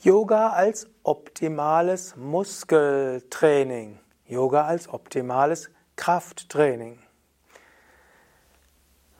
Yoga 0.00 0.50
als 0.50 0.86
optimales 1.02 2.14
Muskeltraining. 2.14 3.98
Yoga 4.26 4.64
als 4.64 4.88
optimales 4.88 5.70
Krafttraining. 5.96 7.00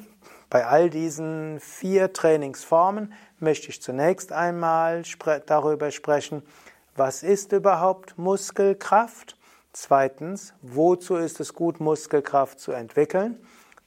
bei 0.50 0.66
all 0.66 0.90
diesen 0.90 1.59
vier 1.59 2.14
Trainingsformen 2.14 3.14
möchte 3.40 3.70
ich 3.70 3.81
zunächst 3.81 4.31
einmal 4.31 5.04
darüber 5.45 5.92
sprechen, 5.92 6.44
was 6.95 7.22
ist 7.22 7.52
überhaupt 7.52 8.17
Muskelkraft? 8.17 9.38
Zweitens, 9.73 10.54
wozu 10.62 11.16
ist 11.16 11.39
es 11.39 11.54
gut, 11.54 11.80
Muskelkraft 11.80 12.59
zu 12.59 12.72
entwickeln? 12.72 13.38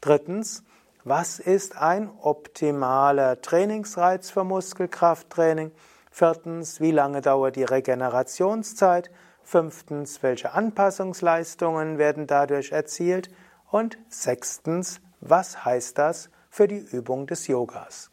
Drittens, 0.01 0.63
was 1.03 1.39
ist 1.39 1.77
ein 1.77 2.11
optimaler 2.21 3.41
Trainingsreiz 3.41 4.31
für 4.31 4.45
Muskelkrafttraining? 4.45 5.73
Viertens, 6.11 6.81
wie 6.81 6.91
lange 6.91 7.23
dauert 7.23 7.57
die 7.57 7.65
Regenerationszeit? 7.65 9.11
Fünftens, 9.43 10.23
welche 10.23 10.53
Anpassungsleistungen 10.53 11.99
werden 11.99 12.27
dadurch 12.27 12.71
erzielt? 12.71 13.31
Und 13.71 13.99
sechstens, 14.09 15.01
was 15.21 15.65
heißt 15.65 15.97
das 15.99 16.29
für 16.51 16.69
die 16.69 16.79
Übung 16.79 17.27
des 17.27 17.47
Yogas? 17.47 18.11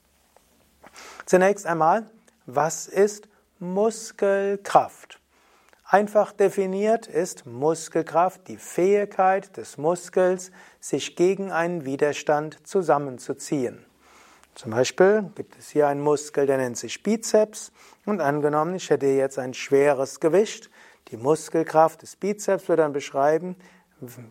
Zunächst 1.26 1.66
einmal, 1.66 2.10
was 2.46 2.88
ist 2.88 3.28
Muskelkraft? 3.60 5.20
Einfach 5.84 6.34
definiert 6.34 7.08
ist 7.08 7.46
Muskelkraft 7.46 8.48
die 8.48 8.58
Fähigkeit 8.58 9.56
des 9.56 9.78
Muskels, 9.78 10.52
sich 10.80 11.16
gegen 11.16 11.52
einen 11.52 11.86
Widerstand 11.86 12.68
zusammenzuziehen. 12.68 13.86
Zum 14.54 14.72
Beispiel 14.72 15.32
gibt 15.36 15.58
es 15.58 15.70
hier 15.70 15.88
einen 15.88 16.02
Muskel, 16.02 16.46
der 16.46 16.58
nennt 16.58 16.78
sich 16.78 17.04
Bizeps 17.04 17.72
und 18.06 18.22
angenommen, 18.22 18.76
ich 18.76 18.90
hätte 18.90 19.06
jetzt 19.06 19.40
ein 19.40 19.54
schweres 19.54 20.20
Gewicht. 20.20 20.70
Die 21.10 21.18
Muskelkraft 21.18 22.02
des 22.02 22.16
Bizeps 22.16 22.68
würde 22.68 22.82
dann 22.82 22.92
beschreiben, 22.92 23.56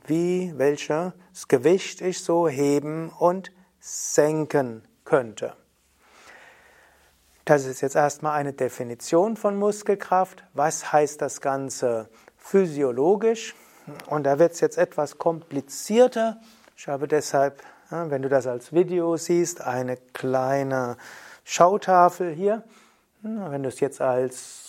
wie 0.07 0.53
welches 0.57 1.13
Gewicht 1.49 2.01
ich 2.01 2.23
so 2.23 2.49
heben 2.49 3.09
und 3.09 3.51
senken 3.87 4.83
könnte. 5.05 5.55
Das 7.45 7.65
ist 7.67 7.81
jetzt 7.83 7.95
erstmal 7.95 8.33
eine 8.33 8.53
Definition 8.53 9.37
von 9.37 9.57
Muskelkraft. 9.57 10.43
Was 10.55 10.93
heißt 10.93 11.23
das 11.23 11.41
Ganze 11.41 12.09
physiologisch? 12.37 13.55
Und 14.07 14.25
da 14.25 14.41
wird 14.41 14.55
es 14.55 14.61
jetzt 14.61 14.77
etwas 14.77 15.19
komplizierter. 15.19 16.41
Ich 16.77 16.89
habe 16.89 17.07
deshalb, 17.07 17.63
wenn 17.91 18.23
du 18.23 18.29
das 18.29 18.49
als 18.49 18.73
Video 18.73 19.17
siehst, 19.17 19.61
eine 19.61 19.97
kleine 19.97 20.97
Schautafel 21.45 22.35
hier. 22.35 22.65
Wenn 23.23 23.63
du 23.63 23.69
es 23.69 23.79
jetzt 23.79 24.01
als 24.01 24.66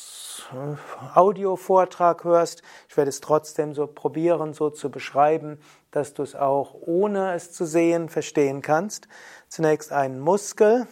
Audiovortrag 1.16 2.24
hörst. 2.24 2.62
Ich 2.90 2.98
werde 2.98 3.10
es 3.10 3.22
trotzdem 3.22 3.74
so 3.74 3.88
probieren, 3.88 4.54
so 4.54 4.70
zu 4.70 4.90
beschreiben, 4.90 5.60
dass 5.92 6.14
du 6.14 6.24
es 6.24 6.36
auch 6.36 6.76
ohne 6.82 7.34
es 7.34 7.52
zu 7.52 7.66
sehen 7.66 8.10
verstehen 8.10 8.62
kannst. 8.62 9.08
Zunächst 9.48 9.92
ein 9.92 10.20
Muskel 10.20 10.88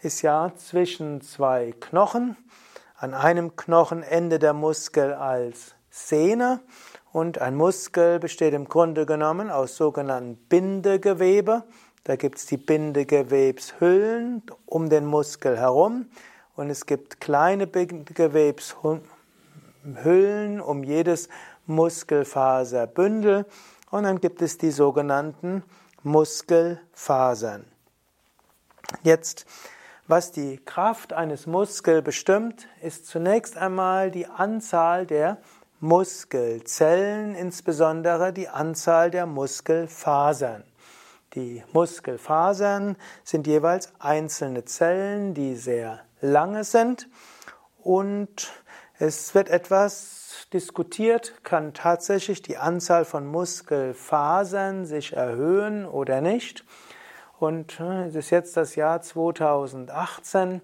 ist 0.00 0.22
ja 0.22 0.52
zwischen 0.56 1.20
zwei 1.20 1.74
Knochen. 1.80 2.36
An 2.96 3.14
einem 3.14 3.56
Knochenende 3.56 4.38
der 4.38 4.52
Muskel 4.52 5.14
als 5.14 5.74
Sehne 5.90 6.60
und 7.12 7.38
ein 7.38 7.56
Muskel 7.56 8.18
besteht 8.18 8.54
im 8.54 8.66
Grunde 8.66 9.06
genommen 9.06 9.50
aus 9.50 9.76
sogenannten 9.76 10.36
Bindegewebe. 10.48 11.64
Da 12.04 12.16
gibt 12.16 12.38
es 12.38 12.46
die 12.46 12.56
Bindegewebshüllen 12.56 14.42
um 14.66 14.88
den 14.88 15.06
Muskel 15.06 15.58
herum 15.58 16.06
und 16.56 16.70
es 16.70 16.86
gibt 16.86 17.20
kleine 17.20 17.66
Gewebshüllen 17.66 19.02
um 20.60 20.84
jedes 20.84 21.28
Muskelfaserbündel 21.66 23.46
und 23.90 24.04
dann 24.04 24.20
gibt 24.20 24.42
es 24.42 24.58
die 24.58 24.70
sogenannten 24.70 25.62
Muskelfasern. 26.02 27.64
Jetzt, 29.02 29.46
was 30.06 30.32
die 30.32 30.58
Kraft 30.58 31.12
eines 31.12 31.46
Muskels 31.46 32.02
bestimmt, 32.02 32.66
ist 32.82 33.06
zunächst 33.06 33.56
einmal 33.56 34.10
die 34.10 34.26
Anzahl 34.26 35.06
der 35.06 35.38
Muskelzellen, 35.78 37.34
insbesondere 37.34 38.32
die 38.32 38.48
Anzahl 38.48 39.10
der 39.10 39.26
Muskelfasern. 39.26 40.64
Die 41.34 41.62
Muskelfasern 41.72 42.96
sind 43.22 43.46
jeweils 43.46 43.92
einzelne 44.00 44.64
Zellen, 44.64 45.32
die 45.32 45.54
sehr 45.54 46.00
lange 46.20 46.64
sind 46.64 47.08
und 47.82 48.52
es 48.98 49.34
wird 49.34 49.48
etwas 49.48 50.46
diskutiert, 50.52 51.42
kann 51.44 51.72
tatsächlich 51.72 52.42
die 52.42 52.56
Anzahl 52.56 53.04
von 53.04 53.26
Muskelfasern 53.26 54.84
sich 54.84 55.14
erhöhen 55.14 55.86
oder 55.86 56.20
nicht. 56.20 56.64
Und 57.38 57.80
äh, 57.80 58.06
es 58.06 58.14
ist 58.14 58.30
jetzt 58.30 58.56
das 58.56 58.74
Jahr 58.74 59.00
2018. 59.00 60.60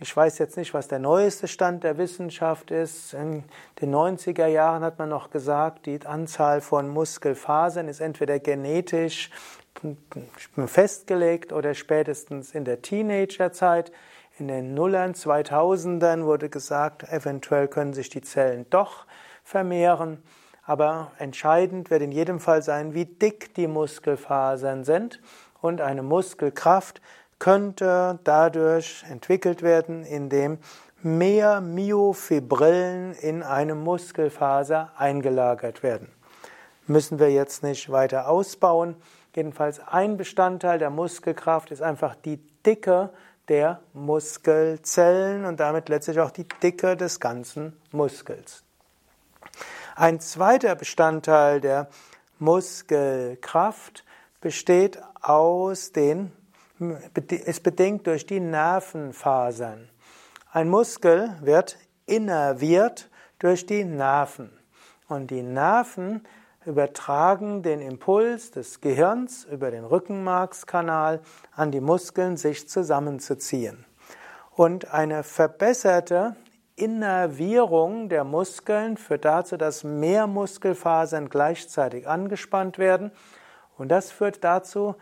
Ich 0.00 0.16
weiß 0.16 0.38
jetzt 0.38 0.56
nicht, 0.56 0.74
was 0.74 0.88
der 0.88 0.98
neueste 0.98 1.46
Stand 1.46 1.84
der 1.84 1.98
Wissenschaft 1.98 2.70
ist. 2.70 3.14
In 3.14 3.44
den 3.80 3.94
90er 3.94 4.46
Jahren 4.46 4.82
hat 4.82 4.98
man 4.98 5.08
noch 5.08 5.30
gesagt, 5.30 5.86
die 5.86 6.04
Anzahl 6.04 6.60
von 6.60 6.88
Muskelfasern 6.88 7.88
ist 7.88 8.00
entweder 8.00 8.38
genetisch 8.38 9.30
festgelegt 10.66 11.52
oder 11.52 11.74
spätestens 11.74 12.54
in 12.54 12.64
der 12.64 12.82
Teenagerzeit. 12.82 13.92
In 14.36 14.48
den 14.48 14.74
Nullern 14.74 15.12
2000ern 15.12 16.24
wurde 16.24 16.48
gesagt, 16.48 17.04
eventuell 17.04 17.68
können 17.68 17.94
sich 17.94 18.08
die 18.08 18.20
Zellen 18.20 18.66
doch 18.68 19.06
vermehren. 19.44 20.24
Aber 20.66 21.12
entscheidend 21.18 21.88
wird 21.88 22.02
in 22.02 22.10
jedem 22.10 22.40
Fall 22.40 22.60
sein, 22.60 22.94
wie 22.94 23.04
dick 23.04 23.54
die 23.54 23.68
Muskelfasern 23.68 24.82
sind. 24.82 25.20
Und 25.60 25.80
eine 25.80 26.02
Muskelkraft 26.02 27.00
könnte 27.38 28.18
dadurch 28.24 29.04
entwickelt 29.08 29.62
werden, 29.62 30.04
indem 30.04 30.58
mehr 31.00 31.60
Myofibrillen 31.60 33.12
in 33.14 33.44
eine 33.44 33.76
Muskelfaser 33.76 34.90
eingelagert 34.96 35.84
werden. 35.84 36.08
Müssen 36.88 37.20
wir 37.20 37.30
jetzt 37.30 37.62
nicht 37.62 37.92
weiter 37.92 38.28
ausbauen. 38.28 38.96
Jedenfalls 39.36 39.78
ein 39.78 40.16
Bestandteil 40.16 40.80
der 40.80 40.90
Muskelkraft 40.90 41.70
ist 41.70 41.82
einfach 41.82 42.16
die 42.16 42.38
Dicke 42.66 43.10
der 43.48 43.80
Muskelzellen 43.92 45.44
und 45.44 45.60
damit 45.60 45.88
letztlich 45.88 46.20
auch 46.20 46.30
die 46.30 46.46
Dicke 46.62 46.96
des 46.96 47.20
ganzen 47.20 47.76
Muskels. 47.92 48.62
Ein 49.96 50.20
zweiter 50.20 50.74
Bestandteil 50.74 51.60
der 51.60 51.88
Muskelkraft 52.38 54.04
besteht 54.40 54.98
aus 55.20 55.92
den 55.92 56.32
ist 57.28 57.62
bedingt 57.62 58.06
durch 58.06 58.26
die 58.26 58.40
Nervenfasern. 58.40 59.88
Ein 60.50 60.68
Muskel 60.68 61.36
wird 61.40 61.76
innerviert 62.06 63.08
durch 63.38 63.66
die 63.66 63.84
Nerven. 63.84 64.50
Und 65.08 65.30
die 65.30 65.42
Nerven 65.42 66.26
übertragen 66.66 67.62
den 67.62 67.80
Impuls 67.80 68.50
des 68.50 68.80
Gehirns 68.80 69.44
über 69.44 69.70
den 69.70 69.84
Rückenmarkskanal 69.84 71.20
an 71.52 71.70
die 71.70 71.80
Muskeln, 71.80 72.36
sich 72.36 72.68
zusammenzuziehen. 72.68 73.84
Und 74.50 74.92
eine 74.92 75.22
verbesserte 75.22 76.36
Innervierung 76.76 78.08
der 78.08 78.24
Muskeln 78.24 78.96
führt 78.96 79.24
dazu, 79.24 79.56
dass 79.56 79.84
mehr 79.84 80.26
Muskelfasern 80.26 81.28
gleichzeitig 81.28 82.08
angespannt 82.08 82.78
werden. 82.78 83.12
Und 83.76 83.88
das 83.88 84.10
führt 84.10 84.42
dazu, 84.42 84.96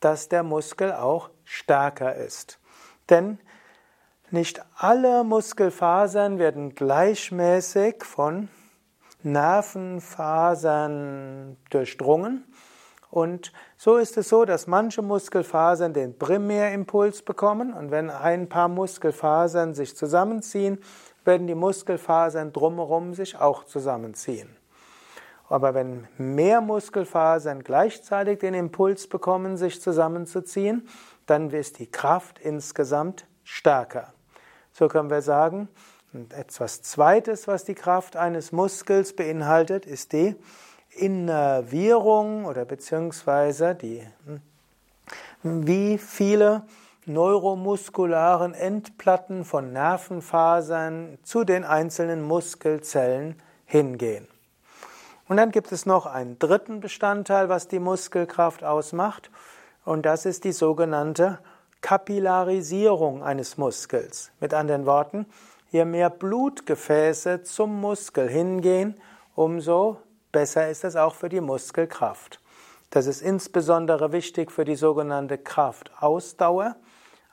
dass 0.00 0.28
der 0.28 0.42
Muskel 0.42 0.92
auch 0.92 1.30
stärker 1.44 2.14
ist. 2.14 2.60
Denn 3.10 3.38
nicht 4.30 4.60
alle 4.76 5.24
Muskelfasern 5.24 6.38
werden 6.38 6.74
gleichmäßig 6.74 8.04
von 8.04 8.48
Nervenfasern 9.22 11.56
durchdrungen. 11.70 12.44
Und 13.10 13.52
so 13.76 13.96
ist 13.96 14.16
es 14.16 14.28
so, 14.28 14.44
dass 14.44 14.66
manche 14.66 15.02
Muskelfasern 15.02 15.92
den 15.92 16.18
Primärimpuls 16.18 17.22
bekommen 17.22 17.72
und 17.72 17.90
wenn 17.90 18.10
ein 18.10 18.48
paar 18.48 18.68
Muskelfasern 18.68 19.74
sich 19.74 19.96
zusammenziehen, 19.96 20.78
werden 21.24 21.46
die 21.46 21.54
Muskelfasern 21.54 22.52
drumherum 22.52 23.14
sich 23.14 23.40
auch 23.40 23.64
zusammenziehen. 23.64 24.56
Aber 25.48 25.74
wenn 25.74 26.08
mehr 26.18 26.60
Muskelfasern 26.60 27.62
gleichzeitig 27.62 28.40
den 28.40 28.54
Impuls 28.54 29.08
bekommen, 29.08 29.56
sich 29.56 29.80
zusammenzuziehen, 29.80 30.88
dann 31.26 31.50
ist 31.50 31.78
die 31.78 31.90
Kraft 31.90 32.38
insgesamt 32.38 33.26
stärker. 33.44 34.12
So 34.72 34.88
können 34.88 35.10
wir 35.10 35.22
sagen, 35.22 35.68
etwas 36.30 36.82
Zweites, 36.82 37.46
was 37.48 37.64
die 37.64 37.74
Kraft 37.74 38.16
eines 38.16 38.52
Muskels 38.52 39.14
beinhaltet, 39.14 39.86
ist 39.86 40.12
die 40.12 40.34
Innervierung 40.90 42.44
oder 42.44 42.64
beziehungsweise 42.64 43.74
die, 43.74 44.02
hm, 44.24 45.66
wie 45.66 45.98
viele 45.98 46.62
neuromuskularen 47.06 48.54
Endplatten 48.54 49.44
von 49.44 49.72
Nervenfasern 49.72 51.18
zu 51.22 51.44
den 51.44 51.64
einzelnen 51.64 52.22
Muskelzellen 52.22 53.40
hingehen. 53.64 54.26
Und 55.28 55.36
dann 55.36 55.50
gibt 55.50 55.72
es 55.72 55.86
noch 55.86 56.06
einen 56.06 56.38
dritten 56.38 56.80
Bestandteil, 56.80 57.48
was 57.48 57.68
die 57.68 57.78
Muskelkraft 57.78 58.64
ausmacht, 58.64 59.30
und 59.84 60.04
das 60.04 60.26
ist 60.26 60.42
die 60.42 60.52
sogenannte 60.52 61.38
Kapillarisierung 61.80 63.22
eines 63.22 63.56
Muskels. 63.56 64.32
Mit 64.40 64.52
anderen 64.52 64.84
Worten, 64.84 65.26
je 65.76 65.84
mehr 65.84 66.08
Blutgefäße 66.08 67.42
zum 67.42 67.80
Muskel 67.82 68.30
hingehen, 68.30 68.98
umso 69.34 69.98
besser 70.32 70.70
ist 70.70 70.84
es 70.84 70.96
auch 70.96 71.14
für 71.14 71.28
die 71.28 71.42
Muskelkraft. 71.42 72.40
Das 72.88 73.06
ist 73.06 73.20
insbesondere 73.20 74.10
wichtig 74.10 74.50
für 74.50 74.64
die 74.64 74.76
sogenannte 74.76 75.36
Kraftausdauer, 75.36 76.76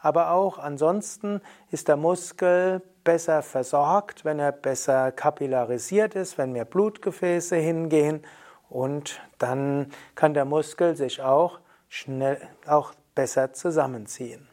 aber 0.02 0.32
auch 0.32 0.60
ansonsten 0.60 1.40
ist 1.72 1.88
der 1.88 1.96
Muskel 1.96 2.82
besser 3.06 3.44
versorgt, 3.44 4.26
wenn 4.26 4.40
er 4.40 4.52
besser 4.52 5.14
kapillarisiert 5.14 6.14
ist, 6.14 6.38
wenn 6.38 6.52
mehr 6.52 6.66
Blutgefäße 6.66 7.56
hingehen 7.56 8.26
und 8.70 9.22
dann 9.38 9.90
kann 10.16 10.34
der 10.34 10.44
Muskel 10.44 10.98
sich 10.98 11.22
auch 11.22 11.60
schnell 11.88 12.42
auch 12.68 12.94
besser 13.16 13.54
zusammenziehen. 13.54 14.50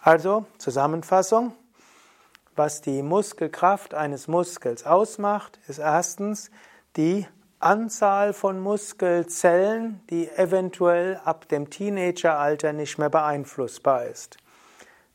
Also 0.00 0.46
Zusammenfassung, 0.58 1.52
was 2.56 2.80
die 2.80 3.02
Muskelkraft 3.02 3.94
eines 3.94 4.28
Muskels 4.28 4.84
ausmacht, 4.84 5.58
ist 5.68 5.78
erstens 5.78 6.50
die 6.96 7.26
Anzahl 7.58 8.32
von 8.32 8.60
Muskelzellen, 8.60 10.00
die 10.10 10.28
eventuell 10.30 11.20
ab 11.24 11.48
dem 11.48 11.70
Teenageralter 11.70 12.72
nicht 12.72 12.98
mehr 12.98 13.10
beeinflussbar 13.10 14.06
ist. 14.06 14.36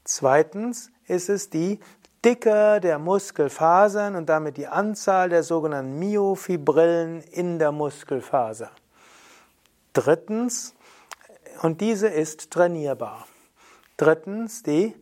Zweitens 0.05 0.91
ist 1.07 1.29
es 1.29 1.49
die 1.49 1.79
Dicke 2.23 2.79
der 2.81 2.99
Muskelfasern 2.99 4.15
und 4.15 4.27
damit 4.27 4.57
die 4.57 4.67
Anzahl 4.67 5.29
der 5.29 5.43
sogenannten 5.43 5.99
Myofibrillen 5.99 7.21
in 7.21 7.59
der 7.59 7.71
Muskelfaser. 7.71 8.71
Drittens, 9.93 10.73
und 11.61 11.81
diese 11.81 12.07
ist 12.07 12.51
trainierbar. 12.51 13.27
Drittens, 13.97 14.63
die 14.63 14.95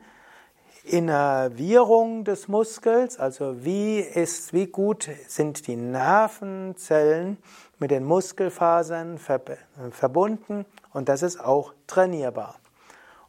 Innervierung 0.85 2.23
des 2.23 2.47
Muskels, 2.47 3.19
also 3.19 3.65
wie 3.65 3.99
ist, 3.99 4.53
wie 4.53 4.67
gut 4.67 5.09
sind 5.27 5.67
die 5.67 5.75
Nervenzellen 5.75 7.37
mit 7.79 7.91
den 7.91 8.03
Muskelfasern 8.03 9.17
verbunden 9.17 10.65
und 10.93 11.09
das 11.09 11.23
ist 11.23 11.39
auch 11.39 11.73
trainierbar. 11.87 12.55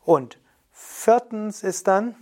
Und 0.04 0.38
viertens 0.70 1.62
ist 1.62 1.88
dann, 1.88 2.14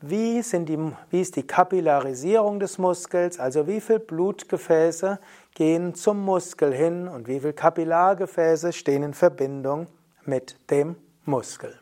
wie, 0.00 0.42
sind 0.42 0.68
die, 0.68 0.78
wie 1.10 1.20
ist 1.20 1.36
die 1.36 1.46
Kapillarisierung 1.46 2.60
des 2.60 2.78
Muskels, 2.78 3.38
also 3.38 3.66
wie 3.66 3.80
viele 3.80 4.00
Blutgefäße 4.00 5.18
gehen 5.54 5.94
zum 5.94 6.24
Muskel 6.24 6.72
hin 6.72 7.08
und 7.08 7.28
wie 7.28 7.40
viele 7.40 7.52
Kapillargefäße 7.52 8.72
stehen 8.72 9.02
in 9.02 9.14
Verbindung 9.14 9.88
mit 10.24 10.56
dem 10.70 10.96
Muskel. 11.24 11.78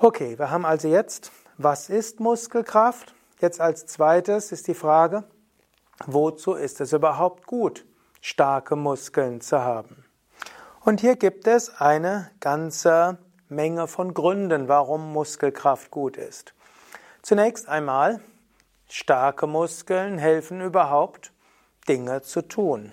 Okay, 0.00 0.36
wir 0.40 0.50
haben 0.50 0.66
also 0.66 0.88
jetzt, 0.88 1.30
was 1.56 1.88
ist 1.88 2.18
Muskelkraft? 2.18 3.14
Jetzt 3.40 3.60
als 3.60 3.86
zweites 3.86 4.50
ist 4.50 4.66
die 4.66 4.74
Frage, 4.74 5.22
wozu 6.06 6.54
ist 6.54 6.80
es 6.80 6.92
überhaupt 6.92 7.46
gut, 7.46 7.86
starke 8.20 8.74
Muskeln 8.74 9.40
zu 9.40 9.60
haben? 9.60 10.04
Und 10.80 11.00
hier 11.00 11.14
gibt 11.14 11.46
es 11.46 11.80
eine 11.80 12.28
ganze 12.40 13.18
Menge 13.48 13.86
von 13.86 14.14
Gründen, 14.14 14.66
warum 14.66 15.12
Muskelkraft 15.12 15.92
gut 15.92 16.16
ist. 16.16 16.54
Zunächst 17.22 17.68
einmal, 17.68 18.20
starke 18.88 19.46
Muskeln 19.46 20.18
helfen 20.18 20.60
überhaupt, 20.60 21.32
Dinge 21.88 22.22
zu 22.22 22.42
tun. 22.42 22.92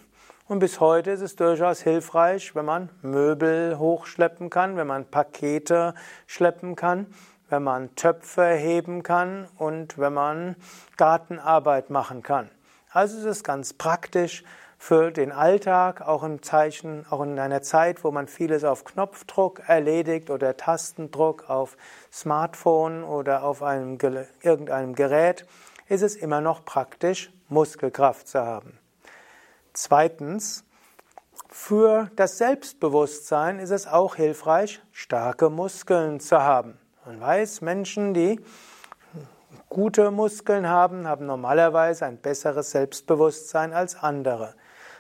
Und 0.52 0.60
bis 0.60 0.82
heute 0.82 1.12
ist 1.12 1.22
es 1.22 1.38
durchaus 1.38 1.80
hilfreich, 1.80 2.54
wenn 2.56 2.66
man 2.66 2.90
Möbel 3.02 3.80
hochschleppen 3.80 4.50
kann, 4.50 4.76
wenn 4.76 4.86
man 4.86 5.06
Pakete 5.06 5.96
schleppen 6.28 6.76
kann, 6.76 7.08
wenn 7.48 7.64
man 7.64 7.96
Töpfe 7.96 8.48
heben 8.48 9.02
kann 9.02 9.48
und 9.58 9.98
wenn 9.98 10.12
man 10.12 10.58
Gartenarbeit 10.98 11.90
machen 11.90 12.22
kann. 12.22 12.50
Also 12.92 13.18
es 13.20 13.24
ist 13.24 13.44
ganz 13.46 13.72
praktisch 13.72 14.44
für 14.78 15.12
den 15.12 15.32
Alltag, 15.32 16.02
auch 16.02 16.22
im 16.22 16.44
Zeichen, 16.44 17.06
auch 17.10 17.24
in 17.24 17.40
einer 17.40 17.62
Zeit, 17.62 18.04
wo 18.04 18.12
man 18.12 18.28
vieles 18.28 18.66
auf 18.66 18.84
Knopfdruck 18.84 19.62
erledigt 19.70 20.30
oder 20.30 20.58
Tastendruck 20.58 21.50
auf 21.50 21.78
Smartphone 22.12 23.06
oder 23.06 23.44
auf 23.44 23.64
einem, 23.64 23.98
irgendeinem 24.42 24.96
Gerät, 24.96 25.46
ist 25.88 26.02
es 26.02 26.18
immer 26.18 26.42
noch 26.42 26.66
praktisch, 26.66 27.32
Muskelkraft 27.48 28.28
zu 28.28 28.42
haben. 28.42 28.81
Zweitens, 29.74 30.66
für 31.50 32.12
das 32.18 32.38
Selbstbewusstsein 32.38 33.60
ist 33.60 33.70
es 33.70 33.88
auch 33.88 34.16
hilfreich, 34.16 34.82
starke 34.92 35.50
Muskeln 35.50 36.20
zu 36.20 36.42
haben. 36.42 36.78
Man 37.06 37.22
weiß, 37.22 37.62
Menschen, 37.62 38.14
die 38.14 38.42
gute 39.70 40.12
Muskeln 40.12 40.68
haben, 40.68 41.08
haben 41.08 41.26
normalerweise 41.26 42.06
ein 42.06 42.18
besseres 42.18 42.72
Selbstbewusstsein 42.72 43.72
als 43.72 43.96
andere. 43.96 44.56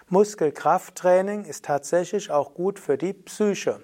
Muskelkrafttraining 0.07 1.43
ist 1.43 1.65
tatsächlich 1.65 2.31
auch 2.31 2.53
gut 2.53 2.79
für 2.79 2.97
die 2.97 3.13
Psyche. 3.13 3.81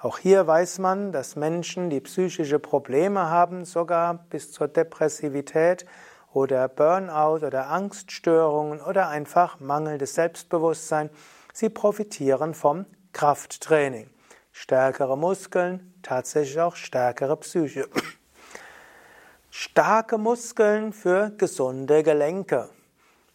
Auch 0.00 0.16
hier 0.16 0.46
weiß 0.46 0.78
man, 0.78 1.12
dass 1.12 1.36
Menschen, 1.36 1.90
die 1.90 2.00
psychische 2.00 2.58
Probleme 2.58 3.28
haben, 3.28 3.66
sogar 3.66 4.24
bis 4.30 4.50
zur 4.52 4.68
Depressivität, 4.68 5.84
oder 6.32 6.68
Burnout 6.68 7.44
oder 7.44 7.68
Angststörungen 7.68 8.80
oder 8.80 9.08
einfach 9.08 9.60
mangelndes 9.60 10.14
Selbstbewusstsein, 10.14 11.10
sie 11.52 11.68
profitieren 11.68 12.54
vom 12.54 12.86
Krafttraining. 13.12 14.10
Stärkere 14.52 15.16
Muskeln, 15.16 15.94
tatsächlich 16.02 16.60
auch 16.60 16.76
stärkere 16.76 17.36
Psyche. 17.36 17.88
Starke 19.50 20.18
Muskeln 20.18 20.92
für 20.92 21.30
gesunde 21.30 22.02
Gelenke. 22.02 22.68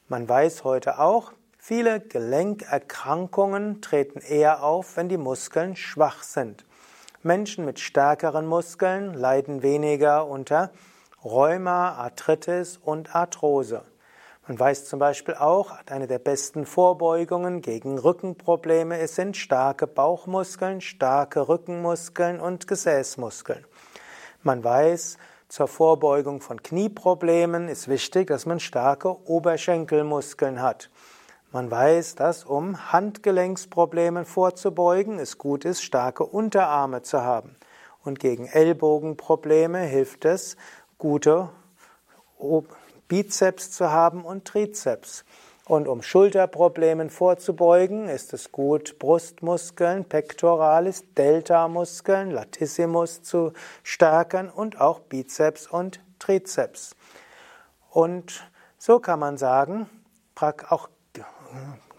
Man 0.07 0.27
weiß 0.29 0.63
heute 0.63 0.99
auch, 0.99 1.33
viele 1.57 1.99
Gelenkerkrankungen 1.99 3.81
treten 3.81 4.19
eher 4.19 4.63
auf, 4.63 4.97
wenn 4.97 5.09
die 5.09 5.17
Muskeln 5.17 5.75
schwach 5.75 6.23
sind. 6.23 6.65
Menschen 7.23 7.65
mit 7.65 7.79
stärkeren 7.79 8.45
Muskeln 8.45 9.13
leiden 9.13 9.63
weniger 9.63 10.27
unter 10.27 10.71
Rheuma, 11.25 11.93
Arthritis 11.93 12.77
und 12.77 13.15
Arthrose. 13.15 13.81
Man 14.47 14.59
weiß 14.59 14.85
zum 14.85 14.99
Beispiel 14.99 15.33
auch, 15.33 15.71
eine 15.87 16.05
der 16.05 16.19
besten 16.19 16.67
Vorbeugungen 16.67 17.61
gegen 17.61 17.97
Rückenprobleme 17.97 19.07
sind 19.07 19.35
starke 19.35 19.87
Bauchmuskeln, 19.87 20.81
starke 20.81 21.49
Rückenmuskeln 21.49 22.39
und 22.39 22.67
Gesäßmuskeln. 22.67 23.65
Man 24.43 24.63
weiß, 24.63 25.17
zur 25.49 25.67
Vorbeugung 25.67 26.41
von 26.41 26.61
Knieproblemen 26.61 27.69
ist 27.69 27.87
wichtig, 27.87 28.27
dass 28.27 28.45
man 28.45 28.59
starke 28.59 29.27
Oberschenkelmuskeln 29.27 30.61
hat. 30.61 30.91
Man 31.51 31.71
weiß, 31.71 32.13
dass 32.13 32.43
um 32.43 32.91
Handgelenksproblemen 32.91 34.25
vorzubeugen, 34.25 35.17
es 35.17 35.39
gut 35.39 35.65
ist, 35.65 35.81
starke 35.81 36.23
Unterarme 36.23 37.01
zu 37.01 37.23
haben. 37.23 37.55
Und 38.03 38.19
gegen 38.19 38.45
Ellbogenprobleme 38.45 39.79
hilft 39.79 40.25
es, 40.25 40.57
gute 41.05 41.49
Bizeps 43.07 43.69
zu 43.69 43.91
haben 43.91 44.25
und 44.25 44.45
Trizeps. 44.45 45.23
Und 45.67 45.87
um 45.87 46.01
Schulterproblemen 46.01 47.11
vorzubeugen, 47.11 48.09
ist 48.09 48.33
es 48.33 48.51
gut, 48.51 48.97
Brustmuskeln, 48.97 50.05
Pectoralis, 50.05 51.03
Deltamuskeln, 51.13 52.31
Latissimus 52.31 53.21
zu 53.21 53.53
stärken 53.83 54.49
und 54.49 54.81
auch 54.81 54.99
Bizeps 54.99 55.67
und 55.67 55.99
Trizeps. 56.17 56.95
Und 57.91 58.49
so 58.79 58.99
kann 58.99 59.19
man 59.19 59.37
sagen, 59.37 59.87
auch 60.69 60.89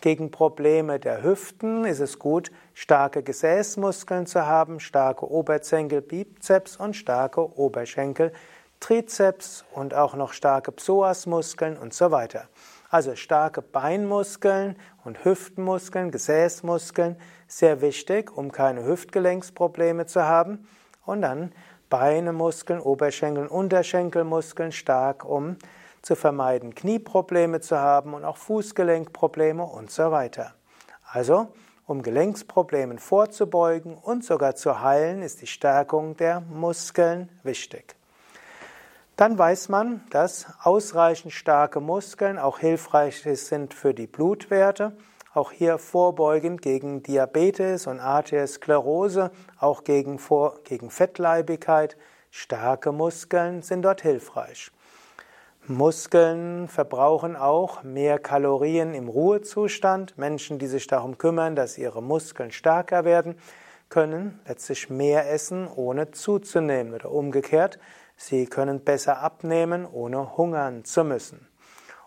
gegen 0.01 0.33
Probleme 0.33 0.99
der 0.99 1.23
Hüften 1.23 1.85
ist 1.85 2.01
es 2.01 2.19
gut, 2.19 2.51
starke 2.75 3.23
Gesäßmuskeln 3.23 4.27
zu 4.27 4.47
haben, 4.47 4.81
starke 4.81 5.31
Oberschenkel, 5.31 6.03
Bizeps 6.03 6.77
und 6.77 6.95
starke 6.95 7.57
Oberschenkel, 7.57 8.33
Trizeps 8.81 9.65
und 9.73 9.95
auch 9.95 10.15
noch 10.15 10.33
starke 10.33 10.73
Psoasmuskeln 10.73 11.77
und 11.77 11.95
so 11.95 12.11
weiter. 12.11 12.49
Also 12.89 13.17
starke 13.17 13.63
Beinmuskeln 13.63 14.77
und 15.05 15.25
Hüftenmuskeln, 15.25 16.11
Gesäßmuskeln, 16.11 17.17
sehr 17.49 17.81
wichtig, 17.81 18.37
um 18.37 18.53
keine 18.53 18.85
Hüftgelenksprobleme 18.85 20.07
zu 20.07 20.23
haben. 20.23 20.69
Und 21.05 21.23
dann 21.23 21.53
Beinemuskeln, 21.89 22.81
Oberschenkel, 22.81 23.47
Unterschenkelmuskeln 23.47 24.73
stark, 24.73 25.25
um 25.25 25.57
zu 26.03 26.15
vermeiden, 26.15 26.75
Knieprobleme 26.75 27.61
zu 27.61 27.79
haben 27.79 28.15
und 28.15 28.25
auch 28.25 28.37
Fußgelenkprobleme 28.37 29.65
und 29.65 29.91
so 29.91 30.11
weiter. 30.13 30.55
Also, 31.11 31.49
um 31.87 32.03
Gelenksproblemen 32.03 32.99
vorzubeugen 32.99 33.95
und 33.95 34.25
sogar 34.25 34.57
zu 34.57 34.81
heilen, 34.81 35.23
ist 35.23 35.43
die 35.43 35.47
Stärkung 35.47 36.17
der 36.17 36.41
Muskeln 36.41 37.29
wichtig. 37.43 37.97
Dann 39.17 39.39
weiß 39.39 39.71
man, 39.71 40.03
dass 40.11 40.47
ausreichend 40.63 41.33
starke 41.33 41.81
Muskeln 41.81 42.39
auch 42.39 42.59
hilfreich 42.59 43.23
sind 43.23 43.73
für 43.73 43.95
die 43.95 44.07
Blutwerte, 44.07 44.93
auch 45.33 45.53
hier 45.53 45.79
vorbeugend 45.79 46.61
gegen 46.61 47.03
Diabetes 47.03 47.87
und 47.87 47.99
Arteriosklerose, 47.99 49.31
auch 49.59 49.85
gegen, 49.85 50.19
Vor 50.19 50.61
gegen 50.65 50.91
Fettleibigkeit. 50.91 51.97
Starke 52.31 52.93
Muskeln 52.93 53.63
sind 53.63 53.83
dort 53.83 54.03
hilfreich. 54.03 54.71
Muskeln 55.67 56.69
verbrauchen 56.69 57.37
auch 57.37 57.83
mehr 57.83 58.19
Kalorien 58.19 58.93
im 58.93 59.09
Ruhezustand. 59.09 60.19
Menschen, 60.19 60.59
die 60.59 60.67
sich 60.67 60.87
darum 60.87 61.17
kümmern, 61.17 61.57
dass 61.57 61.79
ihre 61.79 62.03
Muskeln 62.03 62.51
stärker 62.51 63.07
werden, 63.07 63.37
können 63.89 64.41
letztlich 64.47 64.91
mehr 64.91 65.31
essen, 65.31 65.69
ohne 65.69 66.11
zuzunehmen. 66.11 66.95
Oder 66.95 67.11
umgekehrt, 67.11 67.79
Sie 68.17 68.47
können 68.47 68.83
besser 68.83 69.21
abnehmen, 69.21 69.87
ohne 69.87 70.37
hungern 70.37 70.85
zu 70.85 71.05
müssen. 71.05 71.47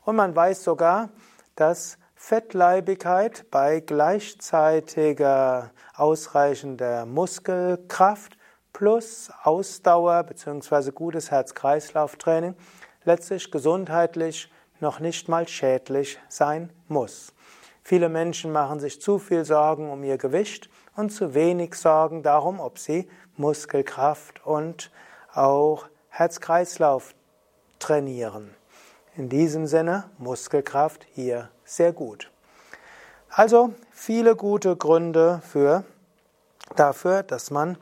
Und 0.03 0.15
man 0.15 0.35
weiß 0.35 0.63
sogar, 0.63 1.09
dass 1.55 1.97
Fettleibigkeit 2.15 3.45
bei 3.51 3.79
gleichzeitiger 3.79 5.71
ausreichender 5.95 7.05
Muskelkraft 7.05 8.37
plus 8.73 9.31
Ausdauer 9.43 10.23
bzw. 10.23 10.91
gutes 10.91 11.31
Herz-Kreislauf-Training 11.31 12.55
letztlich 13.03 13.51
gesundheitlich 13.51 14.51
noch 14.79 14.99
nicht 14.99 15.29
mal 15.29 15.47
schädlich 15.47 16.19
sein 16.27 16.71
muss. 16.87 17.33
Viele 17.83 18.09
Menschen 18.09 18.51
machen 18.51 18.79
sich 18.79 19.01
zu 19.01 19.17
viel 19.17 19.45
Sorgen 19.45 19.89
um 19.89 20.03
ihr 20.03 20.17
Gewicht 20.17 20.69
und 20.95 21.11
zu 21.11 21.33
wenig 21.33 21.75
Sorgen 21.75 22.23
darum, 22.23 22.59
ob 22.59 22.77
sie 22.77 23.09
Muskelkraft 23.35 24.45
und 24.45 24.91
auch 25.33 25.87
Herz-Kreislauf 26.19 27.15
trainieren. 27.79 28.53
In 29.15 29.29
diesem 29.29 29.65
Sinne 29.67 30.09
Muskelkraft 30.17 31.07
hier 31.13 31.47
sehr 31.63 31.93
gut. 31.93 32.29
Also 33.29 33.73
viele 33.93 34.35
gute 34.35 34.75
Gründe 34.75 35.41
für, 35.49 35.85
dafür, 36.75 37.23
dass 37.23 37.51
man 37.51 37.77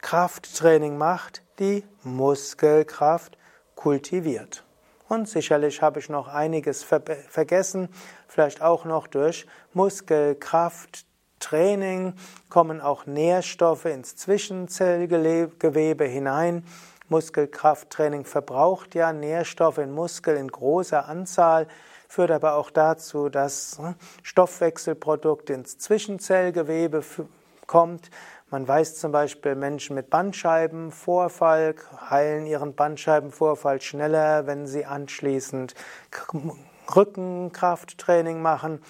Krafttraining 0.00 0.96
macht, 0.96 1.42
die 1.58 1.84
Muskelkraft 2.02 3.36
kultiviert. 3.76 4.64
Und 5.06 5.28
sicherlich 5.28 5.82
habe 5.82 6.00
ich 6.00 6.08
noch 6.08 6.28
einiges 6.28 6.82
ver 6.82 7.02
vergessen, 7.28 7.90
vielleicht 8.26 8.62
auch 8.62 8.86
noch 8.86 9.06
durch 9.06 9.46
Muskelkrafttraining 9.74 12.14
kommen 12.48 12.80
auch 12.80 13.04
Nährstoffe 13.04 13.84
ins 13.84 14.16
Zwischenzellgewebe 14.16 16.06
hinein. 16.06 16.64
Muskelkrafttraining 17.12 18.24
verbraucht 18.24 18.94
ja 18.94 19.12
Nährstoffe 19.12 19.76
in 19.76 19.92
Muskel 19.92 20.34
in 20.34 20.48
großer 20.48 21.06
Anzahl, 21.06 21.68
führt 22.08 22.30
aber 22.30 22.54
auch 22.54 22.70
dazu, 22.70 23.28
dass 23.28 23.78
hm, 23.78 23.94
Stoffwechselprodukt 24.22 25.50
ins 25.50 25.76
Zwischenzellgewebe 25.76 27.04
kommt. 27.66 28.10
Man 28.50 28.66
weiß 28.66 28.96
zum 28.96 29.12
Beispiel, 29.12 29.54
Menschen 29.54 29.94
mit 29.94 30.08
Bandscheibenvorfall 30.08 31.74
heilen 32.08 32.46
ihren 32.46 32.74
Bandscheibenvorfall 32.74 33.82
schneller, 33.82 34.46
wenn 34.46 34.66
sie 34.66 34.86
anschließend 34.86 35.74
Rückenkrafttraining 36.96 38.40
machen 38.40 38.80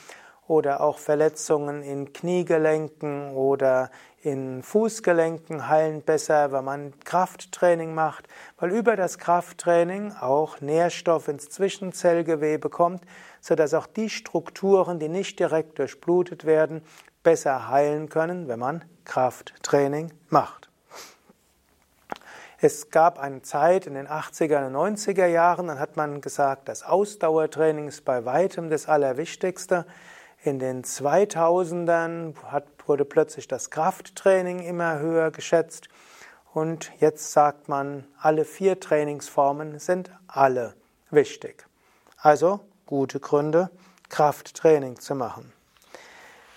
oder 0.46 0.80
auch 0.80 0.98
Verletzungen 0.98 1.82
in 1.82 2.12
Kniegelenken 2.12 3.34
oder 3.34 3.90
in 4.22 4.62
Fußgelenken 4.62 5.68
heilen 5.68 6.02
besser, 6.02 6.52
wenn 6.52 6.64
man 6.64 6.92
Krafttraining 7.04 7.94
macht, 7.94 8.28
weil 8.58 8.70
über 8.70 8.94
das 8.94 9.18
Krafttraining 9.18 10.12
auch 10.12 10.60
Nährstoff 10.60 11.28
ins 11.28 11.48
Zwischenzellgewebe 11.50 12.70
kommt, 12.70 13.02
sodass 13.40 13.74
auch 13.74 13.86
die 13.86 14.08
Strukturen, 14.08 15.00
die 15.00 15.08
nicht 15.08 15.40
direkt 15.40 15.78
durchblutet 15.78 16.44
werden, 16.44 16.82
besser 17.22 17.68
heilen 17.68 18.08
können, 18.08 18.46
wenn 18.46 18.60
man 18.60 18.84
Krafttraining 19.04 20.12
macht. 20.28 20.68
Es 22.64 22.90
gab 22.90 23.18
eine 23.18 23.42
Zeit 23.42 23.88
in 23.88 23.94
den 23.94 24.06
80er 24.06 24.64
und 24.64 24.72
90er 24.72 25.26
Jahren, 25.26 25.66
dann 25.66 25.80
hat 25.80 25.96
man 25.96 26.20
gesagt, 26.20 26.68
das 26.68 26.84
Ausdauertraining 26.84 27.88
ist 27.88 28.04
bei 28.04 28.24
weitem 28.24 28.70
das 28.70 28.88
Allerwichtigste. 28.88 29.84
In 30.44 30.58
den 30.58 30.82
2000ern 30.82 32.34
hat, 32.42 32.66
wurde 32.86 33.04
plötzlich 33.04 33.46
das 33.46 33.70
Krafttraining 33.70 34.58
immer 34.58 34.98
höher 34.98 35.30
geschätzt 35.30 35.88
und 36.52 36.90
jetzt 36.98 37.30
sagt 37.30 37.68
man, 37.68 38.08
alle 38.18 38.44
vier 38.44 38.80
Trainingsformen 38.80 39.78
sind 39.78 40.10
alle 40.26 40.74
wichtig. 41.10 41.64
Also 42.16 42.58
gute 42.86 43.20
Gründe, 43.20 43.70
Krafttraining 44.08 44.98
zu 44.98 45.14
machen. 45.14 45.52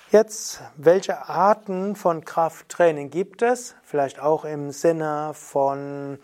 Jetzt, 0.10 0.62
welche 0.78 1.30
Arten 1.30 1.96
von 1.96 2.26
Krafttraining 2.26 3.12
gibt 3.12 3.44
es? 3.44 3.76
Vielleicht 3.84 4.20
auch 4.20 4.46
im 4.46 4.72
Sinne 4.72 5.32
von, 5.36 6.18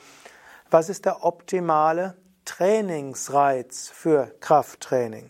was 0.71 0.89
ist 0.89 1.05
der 1.05 1.23
optimale 1.23 2.15
Trainingsreiz 2.45 3.89
für 3.89 4.33
Krafttraining? 4.39 5.29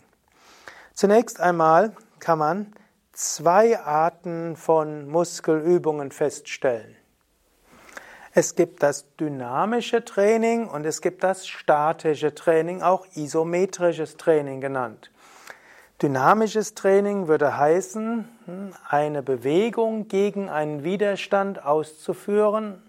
Zunächst 0.94 1.38
einmal 1.38 1.92
kann 2.22 2.38
man 2.38 2.72
zwei 3.10 3.80
Arten 3.80 4.54
von 4.54 5.08
Muskelübungen 5.08 6.12
feststellen. 6.12 6.96
Es 8.32 8.54
gibt 8.54 8.82
das 8.82 9.16
dynamische 9.16 10.04
Training 10.04 10.68
und 10.68 10.86
es 10.86 11.02
gibt 11.02 11.24
das 11.24 11.48
statische 11.48 12.32
Training, 12.32 12.80
auch 12.80 13.06
isometrisches 13.14 14.16
Training 14.16 14.60
genannt. 14.60 15.10
Dynamisches 16.00 16.74
Training 16.74 17.26
würde 17.26 17.58
heißen, 17.58 18.78
eine 18.88 19.22
Bewegung 19.24 20.06
gegen 20.06 20.48
einen 20.48 20.84
Widerstand 20.84 21.64
auszuführen, 21.64 22.82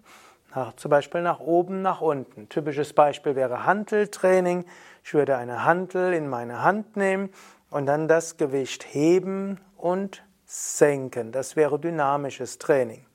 nach, 0.54 0.76
zum 0.76 0.92
Beispiel 0.92 1.24
nach 1.24 1.40
oben, 1.40 1.82
nach 1.82 2.02
unten. 2.02 2.48
Typisches 2.50 2.94
Beispiel 2.94 3.36
wäre 3.36 3.66
Hanteltraining. 3.66 4.66
Ich 5.04 5.16
würde 5.16 5.36
eine 5.38 5.66
Hantel 5.66 6.14
in 6.14 6.30
meine 6.30 6.62
Hand 6.62 6.96
nehmen 6.96 7.32
und 7.74 7.88
dann 7.88 8.08
das 8.08 8.38
Gewicht 8.38 8.86
heben 8.94 9.60
und 9.76 10.24
senken. 10.46 11.32
Das 11.32 11.56
wäre 11.56 11.80
dynamisches 11.80 12.60
Training. 12.60 13.06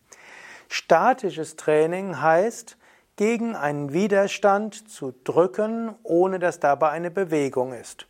Statisches 0.69 1.57
Training 1.57 2.21
heißt, 2.21 2.77
gegen 3.17 3.57
einen 3.57 3.93
Widerstand 3.93 4.91
zu 4.91 5.13
drücken, 5.25 5.95
ohne 6.03 6.39
dass 6.39 6.61
dabei 6.61 6.91
eine 6.91 7.11
Bewegung 7.11 7.73
ist. 7.73 8.07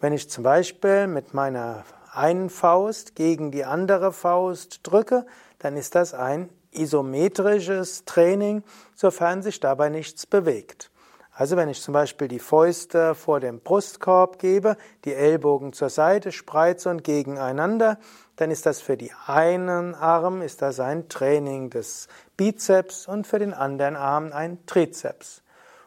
Wenn 0.00 0.12
ich 0.12 0.28
zum 0.28 0.44
Beispiel 0.44 1.06
mit 1.06 1.34
meiner 1.34 1.84
einen 2.12 2.50
Faust 2.50 3.14
gegen 3.16 3.50
die 3.50 3.64
andere 3.64 4.12
Faust 4.12 4.80
drücke, 4.82 5.24
dann 5.58 5.76
ist 5.76 5.94
das 5.94 6.14
ein 6.14 6.48
isometrisches 6.72 8.04
Training, 8.04 8.62
sofern 8.94 9.42
sich 9.42 9.60
dabei 9.60 9.88
nichts 9.88 10.26
bewegt. 10.26 10.91
Also 11.34 11.56
wenn 11.56 11.70
ich 11.70 11.80
zum 11.80 11.94
Beispiel 11.94 12.28
die 12.28 12.38
Fäuste 12.38 13.14
vor 13.14 13.40
dem 13.40 13.60
Brustkorb 13.60 14.38
gebe, 14.38 14.76
die 15.06 15.14
Ellbogen 15.14 15.72
zur 15.72 15.88
Seite 15.88 16.30
spreize 16.30 16.90
und 16.90 17.04
gegeneinander, 17.04 17.98
dann 18.36 18.50
ist 18.50 18.66
das 18.66 18.82
für 18.82 18.98
die 18.98 19.12
einen 19.26 19.94
Arm 19.94 20.42
ist 20.42 20.60
das 20.60 20.78
ein 20.78 21.08
Training 21.08 21.70
des 21.70 22.08
Bizeps 22.36 23.08
und 23.08 23.26
für 23.26 23.38
den 23.38 23.54
anderen 23.54 23.96
Arm 23.96 24.30
ein 24.32 24.66
Trizeps. 24.66 25.42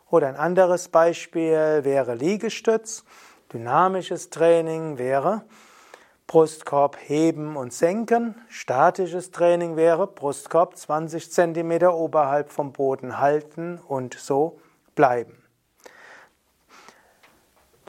Oder 0.10 0.30
ein 0.30 0.36
anderes 0.36 0.88
Beispiel 0.88 1.82
wäre 1.84 2.16
Liegestütz. 2.16 3.04
Dynamisches 3.54 4.32
Training 4.32 4.98
wäre 4.98 5.44
Brustkorb 6.26 6.98
heben 7.00 7.56
und 7.56 7.72
senken. 7.72 8.34
Statisches 8.50 9.30
Training 9.30 9.76
wäre 9.76 10.08
Brustkorb 10.08 10.76
20 10.76 11.32
cm 11.32 11.84
oberhalb 11.84 12.52
vom 12.52 12.74
Boden 12.74 13.20
halten 13.20 13.80
und 13.88 14.16
so 14.16 14.60
bleiben. 14.96 15.42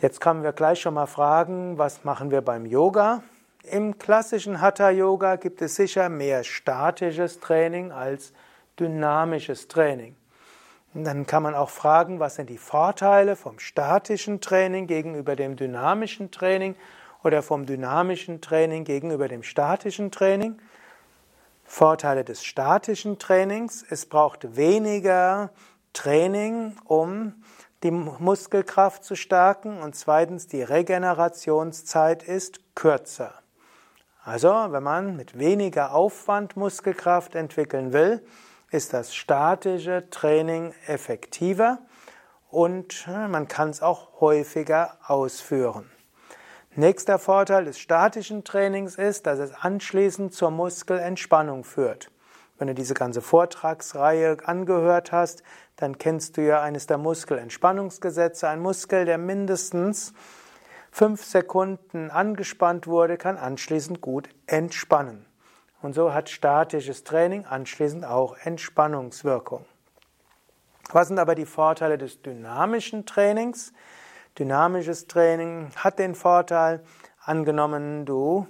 Jetzt 0.00 0.20
können 0.20 0.42
wir 0.42 0.52
gleich 0.52 0.80
schon 0.80 0.94
mal 0.94 1.06
fragen, 1.06 1.78
was 1.78 2.04
machen 2.04 2.30
wir 2.30 2.42
beim 2.42 2.66
Yoga? 2.66 3.22
Im 3.62 3.98
klassischen 3.98 4.60
Hatha 4.60 4.90
Yoga 4.90 5.36
gibt 5.36 5.62
es 5.62 5.76
sicher 5.76 6.08
mehr 6.08 6.44
statisches 6.44 7.40
Training 7.40 7.92
als 7.92 8.32
dynamisches 8.78 9.68
Training. 9.68 10.14
Und 10.92 11.04
dann 11.04 11.26
kann 11.26 11.42
man 11.42 11.54
auch 11.54 11.70
fragen, 11.70 12.20
was 12.20 12.36
sind 12.36 12.50
die 12.50 12.58
Vorteile 12.58 13.36
vom 13.36 13.58
statischen 13.58 14.40
Training 14.40 14.86
gegenüber 14.86 15.34
dem 15.34 15.56
dynamischen 15.56 16.30
Training 16.30 16.76
oder 17.22 17.42
vom 17.42 17.66
dynamischen 17.66 18.40
Training 18.40 18.84
gegenüber 18.84 19.28
dem 19.28 19.42
statischen 19.42 20.10
Training. 20.10 20.58
Vorteile 21.64 22.22
des 22.22 22.44
statischen 22.44 23.18
Trainings, 23.18 23.84
es 23.88 24.06
braucht 24.06 24.56
weniger 24.56 25.50
Training, 25.96 26.76
um 26.84 27.42
die 27.82 27.90
Muskelkraft 27.90 29.02
zu 29.02 29.16
stärken 29.16 29.80
und 29.80 29.96
zweitens 29.96 30.46
die 30.46 30.62
Regenerationszeit 30.62 32.22
ist 32.22 32.60
kürzer. 32.74 33.32
Also, 34.22 34.50
wenn 34.50 34.82
man 34.82 35.16
mit 35.16 35.38
weniger 35.38 35.94
Aufwand 35.94 36.54
Muskelkraft 36.54 37.34
entwickeln 37.34 37.94
will, 37.94 38.22
ist 38.70 38.92
das 38.92 39.14
statische 39.14 40.10
Training 40.10 40.74
effektiver 40.86 41.78
und 42.50 43.06
äh, 43.08 43.26
man 43.28 43.48
kann 43.48 43.70
es 43.70 43.80
auch 43.80 44.20
häufiger 44.20 44.98
ausführen. 45.06 45.90
Nächster 46.74 47.18
Vorteil 47.18 47.64
des 47.64 47.78
statischen 47.78 48.44
Trainings 48.44 48.96
ist, 48.96 49.26
dass 49.26 49.38
es 49.38 49.54
anschließend 49.54 50.34
zur 50.34 50.50
Muskelentspannung 50.50 51.64
führt. 51.64 52.10
Wenn 52.58 52.68
du 52.68 52.74
diese 52.74 52.94
ganze 52.94 53.20
Vortragsreihe 53.20 54.38
angehört 54.44 55.12
hast, 55.12 55.42
dann 55.76 55.98
kennst 55.98 56.36
du 56.36 56.42
ja 56.42 56.62
eines 56.62 56.86
der 56.86 56.98
Muskelentspannungsgesetze. 56.98 58.48
Ein 58.48 58.60
Muskel, 58.60 59.04
der 59.04 59.18
mindestens 59.18 60.14
fünf 60.90 61.24
Sekunden 61.24 62.10
angespannt 62.10 62.86
wurde, 62.86 63.18
kann 63.18 63.36
anschließend 63.36 64.00
gut 64.00 64.30
entspannen. 64.46 65.26
Und 65.82 65.94
so 65.94 66.14
hat 66.14 66.30
statisches 66.30 67.04
Training 67.04 67.44
anschließend 67.44 68.04
auch 68.06 68.36
Entspannungswirkung. 68.38 69.66
Was 70.90 71.08
sind 71.08 71.18
aber 71.18 71.34
die 71.34 71.46
Vorteile 71.46 71.98
des 71.98 72.22
dynamischen 72.22 73.04
Trainings? 73.04 73.72
Dynamisches 74.38 75.06
Training 75.06 75.70
hat 75.76 75.98
den 75.98 76.14
Vorteil, 76.14 76.82
angenommen 77.20 78.06
du 78.06 78.46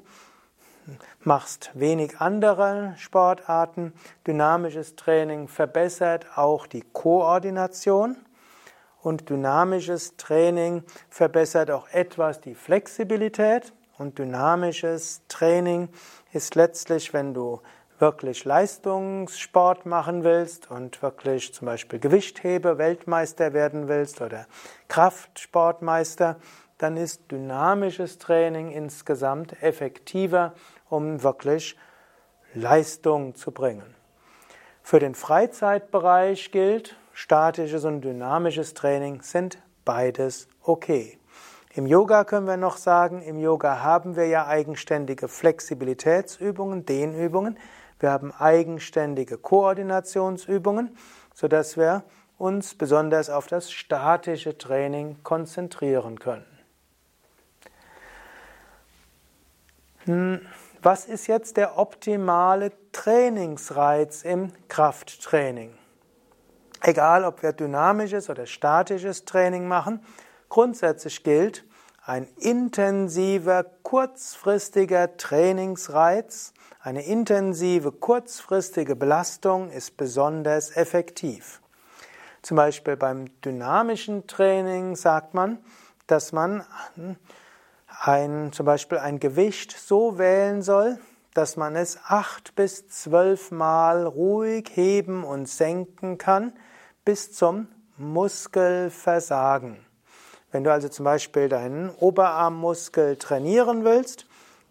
machst 1.23 1.71
wenig 1.75 2.21
andere 2.21 2.95
Sportarten. 2.97 3.93
Dynamisches 4.27 4.97
Training 4.97 5.49
verbessert 5.49 6.27
auch 6.37 6.67
die 6.67 6.85
Koordination 6.93 8.17
und 9.03 9.31
dynamisches 9.31 10.17
Training 10.17 10.83
verbessert 11.09 11.71
auch 11.71 11.89
etwas 11.91 12.41
die 12.41 12.55
Flexibilität 12.55 13.73
und 13.99 14.19
dynamisches 14.19 15.23
Training 15.29 15.89
ist 16.33 16.55
letztlich, 16.55 17.13
wenn 17.13 17.33
du 17.33 17.61
wirklich 17.99 18.45
Leistungssport 18.45 19.87
machen 19.87 20.23
willst 20.23 20.71
und 20.71 21.01
wirklich 21.03 21.55
zum 21.55 21.67
Beispiel 21.67 21.99
Gewichthebe 21.99 22.79
Weltmeister 22.79 23.53
werden 23.53 23.89
willst 23.89 24.21
oder 24.21 24.47
Kraftsportmeister, 24.89 26.37
dann 26.79 26.97
ist 26.97 27.31
dynamisches 27.31 28.19
Training 28.19 28.71
insgesamt 28.71 29.63
effektiver 29.63 30.53
um 30.89 31.23
wirklich 31.23 31.77
Leistung 32.55 33.35
zu 33.35 33.53
bringen. 33.53 33.95
Für 34.83 34.99
den 34.99 35.15
Freizeitbereich 35.15 36.53
gilt, 36.53 36.97
statisches 37.13 37.85
und 37.85 38.03
dynamisches 38.03 38.75
Training 38.75 39.23
sind 39.23 39.59
beides 39.85 40.49
okay. 40.63 41.19
Im 41.75 41.87
Yoga 41.87 42.25
können 42.25 42.47
wir 42.47 42.57
noch 42.57 42.77
sagen, 42.77 43.21
im 43.21 43.39
Yoga 43.39 43.83
haben 43.83 44.17
wir 44.17 44.27
ja 44.27 44.47
eigenständige 44.47 45.29
Flexibilitätsübungen, 45.29 46.87
Dehnübungen. 46.87 47.59
Wir 47.99 48.11
haben 48.11 48.33
eigenständige 48.33 49.39
Koordinationsübungen, 49.39 50.97
sodass 51.35 51.77
wir 51.77 52.05
uns 52.39 52.75
besonders 52.75 53.29
auf 53.29 53.47
das 53.47 53.71
statische 53.71 54.57
Training 54.57 55.23
konzentrieren 55.23 56.19
können. 56.19 56.47
Hm. 60.05 60.41
Was 60.87 61.07
ist 61.07 61.27
jetzt 61.27 61.57
der 61.57 61.79
optimale 61.79 62.71
Trainingsreiz 62.93 64.23
im 64.23 64.53
Krafttraining? 64.69 65.77
Egal, 66.81 67.25
ob 67.25 67.43
wir 67.43 67.53
dynamisches 67.53 68.31
oder 68.31 68.47
statisches 68.47 69.25
Training 69.25 69.67
machen, 69.67 69.99
grundsätzlich 70.49 71.25
gilt, 71.25 71.65
ein 72.05 72.29
intensiver, 72.39 73.65
kurzfristiger 73.83 75.17
Trainingsreiz, 75.17 76.53
eine 76.79 77.05
intensive, 77.05 77.91
kurzfristige 77.91 78.95
Belastung 78.95 79.71
ist 79.71 79.97
besonders 79.97 80.77
effektiv. 80.77 81.63
Zum 82.43 82.57
Beispiel 82.59 82.97
beim 82.97 83.25
dynamischen 83.41 84.29
Training 84.29 84.95
sagt 84.95 85.35
man, 85.35 85.59
dass 86.07 86.31
man 86.31 86.65
ein, 88.01 88.53
zum 88.53 88.67
Beispiel 88.67 88.99
ein 88.99 89.21
Gewicht 89.21 89.73
so 89.73 90.19
wählen 90.19 90.63
soll, 90.63 90.99
dass 91.35 91.57
man 91.57 91.77
es 91.77 91.99
acht 92.07 92.55
bis 92.55 92.89
zwölf 92.89 93.51
Mal 93.51 94.07
ruhig 94.07 94.71
heben 94.75 95.25
und 95.25 95.49
senken 95.49 96.19
kann 96.19 96.53
bis 97.05 97.33
zum 97.33 97.69
Muskelversagen. 97.99 99.79
Wenn 100.51 100.65
du 100.65 100.73
also 100.73 100.89
zum 100.89 101.05
Beispiel 101.05 101.49
deinen 101.49 101.91
Oberarmmuskel 101.91 103.17
trainieren 103.17 103.85
willst, 103.85 104.27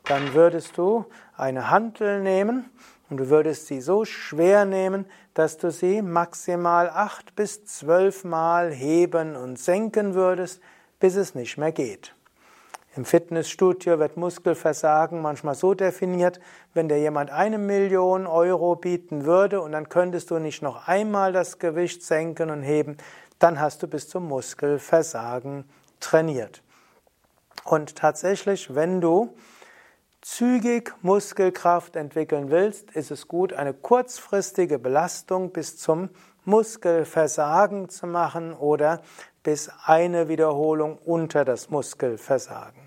dann 0.06 0.34
würdest 0.34 0.78
du 0.78 1.06
eine 1.38 1.70
Hantel 1.70 2.22
nehmen 2.22 2.70
und 3.10 3.18
du 3.18 3.30
würdest 3.30 3.68
sie 3.68 3.82
so 3.82 4.06
schwer 4.06 4.66
nehmen, 4.66 5.06
dass 5.34 5.58
du 5.58 5.70
sie 5.72 6.02
maximal 6.02 6.90
acht 6.90 7.36
bis 7.36 7.66
zwölf 7.66 8.24
Mal 8.24 8.72
heben 8.72 9.36
und 9.36 9.60
senken 9.60 10.16
würdest, 10.16 10.62
bis 11.00 11.16
es 11.16 11.36
nicht 11.36 11.58
mehr 11.58 11.72
geht. 11.72 12.15
Im 12.96 13.04
Fitnessstudio 13.04 14.00
wird 14.00 14.16
Muskelversagen 14.16 15.22
manchmal 15.22 15.56
so 15.56 15.74
definiert, 15.74 16.40
wenn 16.74 16.88
dir 16.88 16.98
jemand 16.98 17.30
eine 17.30 17.58
Million 17.58 18.26
Euro 18.26 18.78
bieten 18.78 19.26
würde 19.26 19.60
und 19.60 19.74
dann 19.74 19.90
könntest 19.90 20.32
du 20.32 20.40
nicht 20.40 20.62
noch 20.62 20.88
einmal 20.88 21.34
das 21.34 21.60
Gewicht 21.60 22.04
senken 22.04 22.50
und 22.50 22.64
heben, 22.64 22.96
dann 23.38 23.60
hast 23.60 23.84
du 23.84 23.88
bis 23.88 24.08
zum 24.08 24.30
Muskelversagen 24.30 25.66
trainiert. 26.00 26.64
Und 27.66 27.98
tatsächlich, 27.98 28.74
wenn 28.76 29.02
du 29.02 29.36
zügig 30.22 30.94
Muskelkraft 31.02 31.98
entwickeln 31.98 32.50
willst, 32.50 32.92
ist 32.92 33.12
es 33.12 33.28
gut, 33.28 33.52
eine 33.52 33.74
kurzfristige 33.74 34.80
Belastung 34.80 35.52
bis 35.52 35.78
zum 35.78 36.10
Muskelversagen 36.46 37.90
zu 37.90 38.08
machen 38.08 38.54
oder 38.54 39.02
bis 39.44 39.70
eine 39.84 40.30
Wiederholung 40.30 40.98
unter 41.00 41.44
das 41.44 41.70
Muskelversagen. 41.70 42.85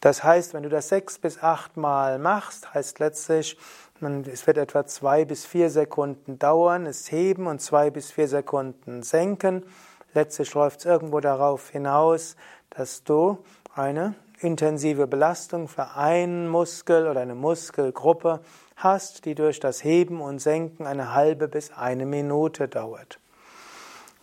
Das 0.00 0.24
heißt, 0.24 0.54
wenn 0.54 0.62
du 0.64 0.68
das 0.68 0.88
sechs 0.88 1.18
bis 1.18 1.42
acht 1.42 1.76
Mal 1.76 2.18
machst, 2.18 2.74
heißt 2.74 2.98
letztlich, 2.98 3.56
es 4.00 4.46
wird 4.46 4.58
etwa 4.58 4.84
zwei 4.84 5.24
bis 5.24 5.44
vier 5.44 5.70
Sekunden 5.70 6.38
dauern, 6.38 6.86
es 6.86 7.12
heben 7.12 7.46
und 7.46 7.60
zwei 7.60 7.90
bis 7.90 8.10
vier 8.10 8.26
Sekunden 8.26 9.02
senken. 9.02 9.64
Letztlich 10.12 10.52
läuft 10.54 10.80
es 10.80 10.86
irgendwo 10.86 11.20
darauf 11.20 11.70
hinaus, 11.70 12.36
dass 12.70 13.04
du 13.04 13.38
eine 13.74 14.14
intensive 14.40 15.06
Belastung 15.06 15.68
für 15.68 15.94
einen 15.94 16.48
Muskel 16.48 17.06
oder 17.06 17.20
eine 17.20 17.36
Muskelgruppe 17.36 18.40
hast, 18.76 19.24
die 19.24 19.36
durch 19.36 19.60
das 19.60 19.84
Heben 19.84 20.20
und 20.20 20.40
Senken 20.40 20.86
eine 20.86 21.14
halbe 21.14 21.46
bis 21.46 21.72
eine 21.72 22.06
Minute 22.06 22.66
dauert. 22.66 23.20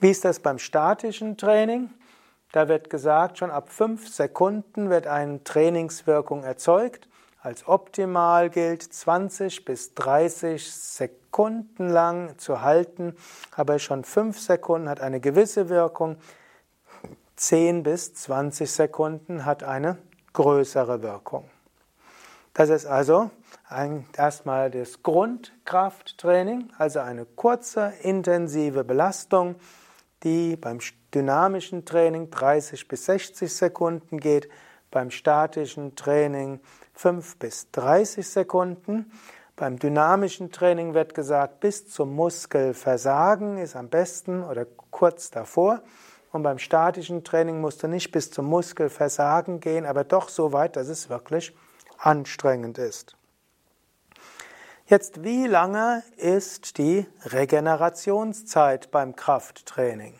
Wie 0.01 0.11
ist 0.11 0.25
das 0.25 0.39
beim 0.39 0.59
statischen 0.59 1.37
Training? 1.37 1.89
Da 2.51 2.67
wird 2.67 2.89
gesagt, 2.89 3.37
schon 3.37 3.51
ab 3.51 3.69
fünf 3.69 4.07
Sekunden 4.09 4.89
wird 4.89 5.05
eine 5.05 5.43
Trainingswirkung 5.43 6.43
erzeugt. 6.43 7.07
Als 7.41 7.67
optimal 7.67 8.49
gilt 8.49 8.81
20 8.81 9.65
bis 9.65 9.93
30 9.93 10.71
Sekunden 10.71 11.87
lang 11.89 12.37
zu 12.37 12.61
halten, 12.61 13.15
aber 13.55 13.79
schon 13.79 14.03
fünf 14.03 14.39
Sekunden 14.39 14.89
hat 14.89 14.99
eine 14.99 15.19
gewisse 15.19 15.69
Wirkung. 15.69 16.17
10 17.35 17.83
bis 17.83 18.13
20 18.15 18.69
Sekunden 18.69 19.45
hat 19.45 19.63
eine 19.63 19.97
größere 20.33 21.01
Wirkung. 21.01 21.49
Das 22.53 22.69
ist 22.69 22.85
also 22.85 23.29
ein, 23.69 24.05
erstmal 24.17 24.69
das 24.71 25.01
Grundkrafttraining, 25.03 26.71
also 26.77 26.99
eine 26.99 27.25
kurze, 27.25 27.93
intensive 28.01 28.83
Belastung, 28.83 29.55
die 30.23 30.57
beim 30.57 30.81
dynamischen 31.13 31.85
Training 31.85 32.29
30 32.29 32.87
bis 32.87 33.05
60 33.05 33.53
Sekunden 33.53 34.19
geht, 34.19 34.49
beim 34.91 35.11
statischen 35.11 35.95
Training 35.95 36.59
5 36.93 37.37
bis 37.37 37.71
30 37.71 38.27
Sekunden. 38.27 39.11
Beim 39.55 39.77
dynamischen 39.77 40.51
Training 40.51 40.93
wird 40.93 41.13
gesagt, 41.13 41.59
bis 41.59 41.89
zum 41.89 42.15
Muskelversagen 42.15 43.57
ist 43.57 43.75
am 43.75 43.89
besten 43.89 44.43
oder 44.43 44.65
kurz 44.91 45.29
davor. 45.29 45.81
Und 46.31 46.43
beim 46.43 46.59
statischen 46.59 47.23
Training 47.23 47.59
musst 47.59 47.83
du 47.83 47.87
nicht 47.87 48.11
bis 48.11 48.31
zum 48.31 48.45
Muskelversagen 48.45 49.59
gehen, 49.59 49.85
aber 49.85 50.03
doch 50.03 50.29
so 50.29 50.53
weit, 50.53 50.75
dass 50.75 50.87
es 50.87 51.09
wirklich 51.09 51.55
anstrengend 51.97 52.77
ist. 52.77 53.15
Jetzt, 54.85 55.23
wie 55.23 55.45
lange 55.45 56.03
ist 56.17 56.77
die 56.77 57.05
Regenerationszeit 57.25 58.89
beim 58.91 59.15
Krafttraining? 59.15 60.15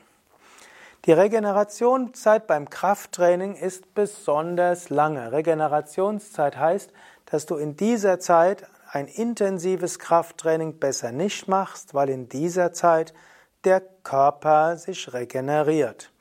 Die 1.06 1.14
Regenerationszeit 1.14 2.46
beim 2.46 2.70
Krafttraining 2.70 3.56
ist 3.56 3.94
besonders 3.94 4.90
lange. 4.90 5.32
Regenerationszeit 5.32 6.58
heißt, 6.58 6.92
dass 7.26 7.46
du 7.46 7.56
in 7.56 7.78
dieser 7.78 8.20
Zeit 8.20 8.68
ein 8.92 9.08
intensives 9.08 9.98
Krafttraining 10.00 10.78
besser 10.78 11.14
nicht 11.14 11.48
machst, 11.48 11.94
weil 11.94 12.10
in 12.10 12.28
dieser 12.28 12.74
Zeit 12.74 13.14
der 13.64 13.82
Körper 14.04 14.76
sich 14.76 15.14
regeneriert. 15.14 16.12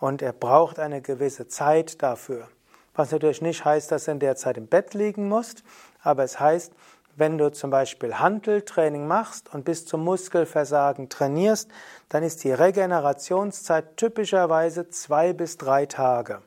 Und 0.00 0.22
er 0.22 0.32
braucht 0.32 0.80
eine 0.80 1.02
gewisse 1.02 1.46
Zeit 1.46 2.02
dafür. 2.02 2.48
Was 2.94 3.12
natürlich 3.12 3.42
nicht 3.42 3.64
heißt, 3.64 3.92
dass 3.92 4.06
du 4.06 4.10
in 4.10 4.18
der 4.18 4.34
Zeit 4.34 4.56
im 4.56 4.66
Bett 4.66 4.92
liegen 4.94 5.28
musst, 5.28 5.62
aber 6.02 6.24
es 6.24 6.40
heißt, 6.40 6.72
wenn 7.16 7.38
du 7.38 7.50
zum 7.52 7.70
Beispiel 7.70 8.18
Hanteltraining 8.18 9.06
machst 9.06 9.52
und 9.52 9.64
bis 9.64 9.86
zum 9.86 10.04
Muskelversagen 10.04 11.08
trainierst, 11.08 11.70
dann 12.08 12.22
ist 12.22 12.44
die 12.44 12.52
Regenerationszeit 12.52 13.96
typischerweise 13.96 14.88
zwei 14.88 15.32
bis 15.32 15.56
drei 15.56 15.86
Tage. 15.86 16.42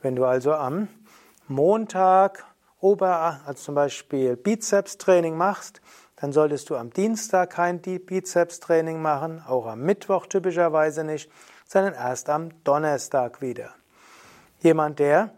Wenn 0.00 0.16
du 0.16 0.24
also 0.24 0.52
am 0.52 0.88
Montag 1.48 2.44
Ober, 2.80 3.40
also 3.46 3.62
zum 3.62 3.76
Beispiel 3.76 4.36
Bizepstraining 4.36 5.36
machst, 5.36 5.80
dann 6.16 6.32
solltest 6.32 6.70
du 6.70 6.76
am 6.76 6.90
Dienstag 6.90 7.50
kein 7.50 7.80
Bizepstraining 7.80 9.00
machen, 9.00 9.42
auch 9.46 9.66
am 9.66 9.82
Mittwoch 9.82 10.26
typischerweise 10.26 11.04
nicht, 11.04 11.30
sondern 11.66 11.94
erst 11.94 12.28
am 12.28 12.50
Donnerstag 12.64 13.40
wieder. 13.40 13.70
Jemand, 14.60 14.98
der 14.98 15.30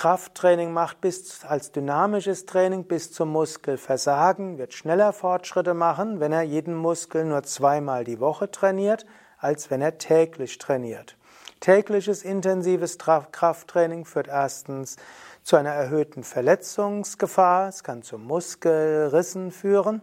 Krafttraining 0.00 0.72
macht 0.72 1.02
bis 1.02 1.44
als 1.44 1.72
dynamisches 1.72 2.46
Training 2.46 2.84
bis 2.84 3.12
zum 3.12 3.28
Muskelversagen, 3.32 4.56
wird 4.56 4.72
schneller 4.72 5.12
Fortschritte 5.12 5.74
machen, 5.74 6.20
wenn 6.20 6.32
er 6.32 6.40
jeden 6.40 6.74
Muskel 6.74 7.26
nur 7.26 7.42
zweimal 7.42 8.04
die 8.04 8.18
Woche 8.18 8.50
trainiert, 8.50 9.04
als 9.36 9.70
wenn 9.70 9.82
er 9.82 9.98
täglich 9.98 10.56
trainiert. 10.56 11.18
Tägliches 11.60 12.22
intensives 12.22 12.96
Krafttraining 12.96 14.06
führt 14.06 14.28
erstens 14.28 14.96
zu 15.42 15.56
einer 15.56 15.74
erhöhten 15.74 16.24
Verletzungsgefahr, 16.24 17.68
es 17.68 17.84
kann 17.84 18.02
zu 18.02 18.16
Muskelrissen 18.16 19.50
führen 19.50 20.00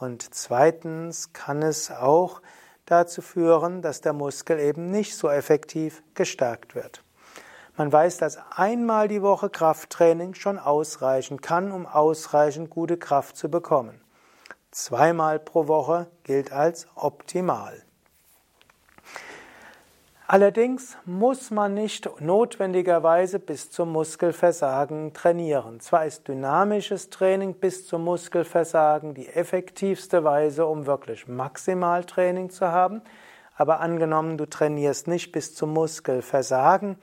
und 0.00 0.34
zweitens 0.34 1.34
kann 1.34 1.60
es 1.60 1.90
auch 1.90 2.40
dazu 2.86 3.20
führen, 3.20 3.82
dass 3.82 4.00
der 4.00 4.14
Muskel 4.14 4.58
eben 4.58 4.90
nicht 4.90 5.14
so 5.14 5.28
effektiv 5.28 6.02
gestärkt 6.14 6.74
wird. 6.74 7.03
Man 7.76 7.92
weiß, 7.92 8.18
dass 8.18 8.38
einmal 8.56 9.08
die 9.08 9.22
Woche 9.22 9.50
Krafttraining 9.50 10.34
schon 10.34 10.58
ausreichen 10.58 11.40
kann, 11.40 11.72
um 11.72 11.86
ausreichend 11.86 12.70
gute 12.70 12.96
Kraft 12.96 13.36
zu 13.36 13.50
bekommen. 13.50 14.00
Zweimal 14.70 15.40
pro 15.40 15.66
Woche 15.66 16.06
gilt 16.22 16.52
als 16.52 16.86
optimal. 16.94 17.82
Allerdings 20.26 20.96
muss 21.04 21.50
man 21.50 21.74
nicht 21.74 22.08
notwendigerweise 22.20 23.38
bis 23.38 23.70
zum 23.70 23.92
Muskelversagen 23.92 25.12
trainieren. 25.12 25.80
Zwar 25.80 26.06
ist 26.06 26.28
dynamisches 26.28 27.10
Training 27.10 27.54
bis 27.54 27.86
zum 27.86 28.04
Muskelversagen 28.04 29.12
die 29.14 29.28
effektivste 29.28 30.24
Weise, 30.24 30.64
um 30.64 30.86
wirklich 30.86 31.28
Maximaltraining 31.28 32.48
zu 32.48 32.68
haben, 32.68 33.02
aber 33.54 33.80
angenommen, 33.80 34.38
du 34.38 34.46
trainierst 34.46 35.08
nicht 35.08 35.30
bis 35.30 35.54
zum 35.54 35.74
Muskelversagen, 35.74 36.96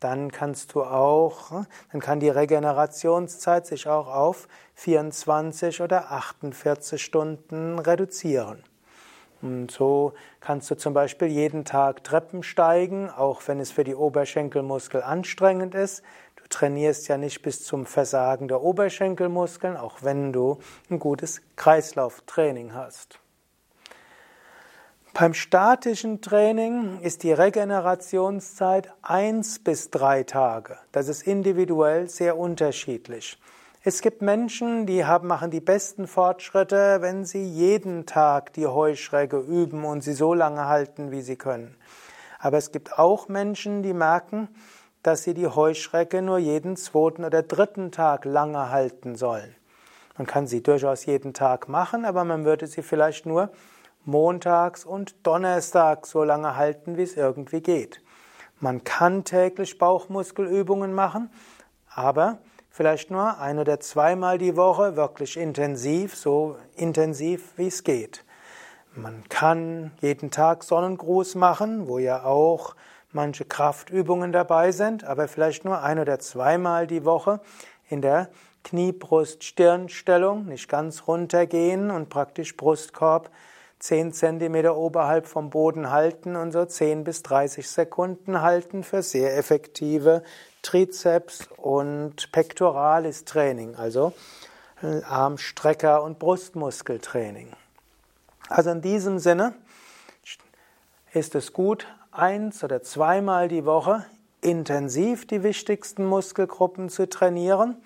dann 0.00 0.30
kannst 0.30 0.74
du 0.74 0.82
auch, 0.82 1.64
dann 1.92 2.00
kann 2.00 2.20
die 2.20 2.28
Regenerationszeit 2.28 3.66
sich 3.66 3.88
auch 3.88 4.08
auf 4.08 4.48
24 4.74 5.80
oder 5.80 6.10
48 6.10 7.02
Stunden 7.02 7.78
reduzieren. 7.78 8.62
Und 9.44 9.70
so 9.70 10.14
kannst 10.40 10.70
du 10.70 10.74
zum 10.74 10.94
Beispiel 10.94 11.28
jeden 11.28 11.66
Tag 11.66 12.02
Treppen 12.02 12.42
steigen, 12.42 13.10
auch 13.10 13.42
wenn 13.46 13.60
es 13.60 13.70
für 13.70 13.84
die 13.84 13.94
Oberschenkelmuskel 13.94 15.02
anstrengend 15.02 15.74
ist. 15.74 16.02
Du 16.36 16.44
trainierst 16.48 17.08
ja 17.08 17.18
nicht 17.18 17.42
bis 17.42 17.62
zum 17.62 17.84
Versagen 17.84 18.48
der 18.48 18.62
Oberschenkelmuskeln, 18.62 19.76
auch 19.76 20.02
wenn 20.02 20.32
du 20.32 20.58
ein 20.90 20.98
gutes 20.98 21.42
Kreislauftraining 21.56 22.72
hast. 22.72 23.20
Beim 25.16 25.32
statischen 25.32 26.22
Training 26.22 26.98
ist 27.00 27.22
die 27.22 27.32
Regenerationszeit 27.32 28.92
eins 29.00 29.60
bis 29.60 29.90
drei 29.90 30.24
Tage. 30.24 30.76
Das 30.90 31.06
ist 31.06 31.22
individuell 31.22 32.08
sehr 32.08 32.36
unterschiedlich. 32.36 33.38
Es 33.84 34.00
gibt 34.00 34.22
Menschen, 34.22 34.86
die 34.86 35.04
haben, 35.04 35.28
machen 35.28 35.52
die 35.52 35.60
besten 35.60 36.08
Fortschritte, 36.08 36.96
wenn 37.00 37.24
sie 37.24 37.44
jeden 37.44 38.06
Tag 38.06 38.54
die 38.54 38.66
Heuschrecke 38.66 39.38
üben 39.38 39.84
und 39.84 40.02
sie 40.02 40.14
so 40.14 40.34
lange 40.34 40.66
halten, 40.66 41.12
wie 41.12 41.22
sie 41.22 41.36
können. 41.36 41.76
Aber 42.40 42.58
es 42.58 42.72
gibt 42.72 42.98
auch 42.98 43.28
Menschen, 43.28 43.84
die 43.84 43.94
merken, 43.94 44.48
dass 45.04 45.22
sie 45.22 45.34
die 45.34 45.46
Heuschrecke 45.46 46.22
nur 46.22 46.38
jeden 46.38 46.76
zweiten 46.76 47.24
oder 47.24 47.44
dritten 47.44 47.92
Tag 47.92 48.24
lange 48.24 48.70
halten 48.70 49.14
sollen. 49.14 49.54
Man 50.18 50.26
kann 50.26 50.48
sie 50.48 50.64
durchaus 50.64 51.06
jeden 51.06 51.34
Tag 51.34 51.68
machen, 51.68 52.04
aber 52.04 52.24
man 52.24 52.44
würde 52.44 52.66
sie 52.66 52.82
vielleicht 52.82 53.26
nur 53.26 53.52
montags 54.04 54.84
und 54.84 55.26
donnerstags 55.26 56.10
so 56.10 56.24
lange 56.24 56.56
halten, 56.56 56.96
wie 56.96 57.02
es 57.02 57.16
irgendwie 57.16 57.60
geht. 57.60 58.00
Man 58.60 58.84
kann 58.84 59.24
täglich 59.24 59.78
Bauchmuskelübungen 59.78 60.94
machen, 60.94 61.30
aber 61.88 62.38
vielleicht 62.70 63.10
nur 63.10 63.38
ein 63.38 63.58
oder 63.58 63.80
zweimal 63.80 64.38
die 64.38 64.56
Woche 64.56 64.96
wirklich 64.96 65.36
intensiv, 65.36 66.16
so 66.16 66.56
intensiv 66.76 67.52
wie 67.56 67.68
es 67.68 67.84
geht. 67.84 68.24
Man 68.94 69.24
kann 69.28 69.90
jeden 70.00 70.30
Tag 70.30 70.62
Sonnengruß 70.62 71.34
machen, 71.34 71.88
wo 71.88 71.98
ja 71.98 72.24
auch 72.24 72.76
manche 73.10 73.44
Kraftübungen 73.44 74.32
dabei 74.32 74.72
sind, 74.72 75.04
aber 75.04 75.28
vielleicht 75.28 75.64
nur 75.64 75.82
ein 75.82 75.98
oder 75.98 76.18
zweimal 76.18 76.86
die 76.86 77.04
Woche 77.04 77.40
in 77.88 78.02
der 78.02 78.28
Kniebrust-Stirnstellung, 78.64 80.46
nicht 80.46 80.68
ganz 80.68 81.06
runtergehen 81.06 81.90
und 81.90 82.08
praktisch 82.08 82.56
Brustkorb 82.56 83.30
10 83.84 84.14
cm 84.14 84.64
oberhalb 84.70 85.26
vom 85.26 85.50
Boden 85.50 85.90
halten 85.90 86.36
und 86.36 86.52
so 86.52 86.64
10 86.64 87.04
bis 87.04 87.22
30 87.22 87.68
Sekunden 87.68 88.40
halten 88.40 88.82
für 88.82 89.02
sehr 89.02 89.36
effektive 89.36 90.22
Trizeps- 90.62 91.48
und 91.58 92.32
Pectoralis-Training, 92.32 93.76
also 93.76 94.14
Armstrecker- 94.80 96.02
und 96.02 96.18
Brustmuskeltraining. 96.18 97.48
Also 98.48 98.70
in 98.70 98.80
diesem 98.80 99.18
Sinne 99.18 99.52
ist 101.12 101.34
es 101.34 101.52
gut, 101.52 101.86
eins 102.10 102.64
oder 102.64 102.82
zweimal 102.82 103.48
die 103.48 103.66
Woche 103.66 104.06
intensiv 104.40 105.26
die 105.26 105.42
wichtigsten 105.42 106.06
Muskelgruppen 106.06 106.88
zu 106.88 107.06
trainieren 107.06 107.76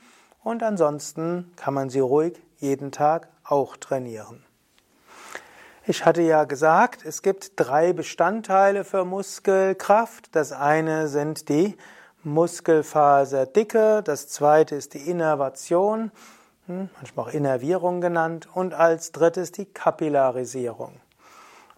und 0.45 0.63
ansonsten 0.63 1.51
kann 1.57 1.75
man 1.75 1.91
sie 1.91 1.99
ruhig 1.99 2.41
jeden 2.59 2.93
Tag 2.93 3.27
auch 3.43 3.77
trainieren. 3.77 4.45
Ich 5.91 6.05
hatte 6.05 6.21
ja 6.21 6.45
gesagt, 6.45 7.07
es 7.07 7.23
gibt 7.23 7.53
drei 7.57 7.95
Bestandteile 7.95 8.85
für 8.85 9.07
Muskelkraft. 9.07 10.37
Das 10.37 10.53
eine 10.53 11.09
sind 11.09 11.49
die 11.49 11.79
Muskelfaserdicke, 12.25 14.03
das 14.05 14.29
zweite 14.29 14.75
ist 14.75 14.93
die 14.93 15.09
Innervation, 15.09 16.13
hm, 16.67 16.91
manchmal 16.97 17.25
auch 17.25 17.33
Innervierung 17.33 18.03
genannt, 18.03 18.49
und 18.53 18.75
als 18.75 19.13
drittes 19.13 19.51
die 19.51 19.65
Kapillarisierung. 19.65 20.93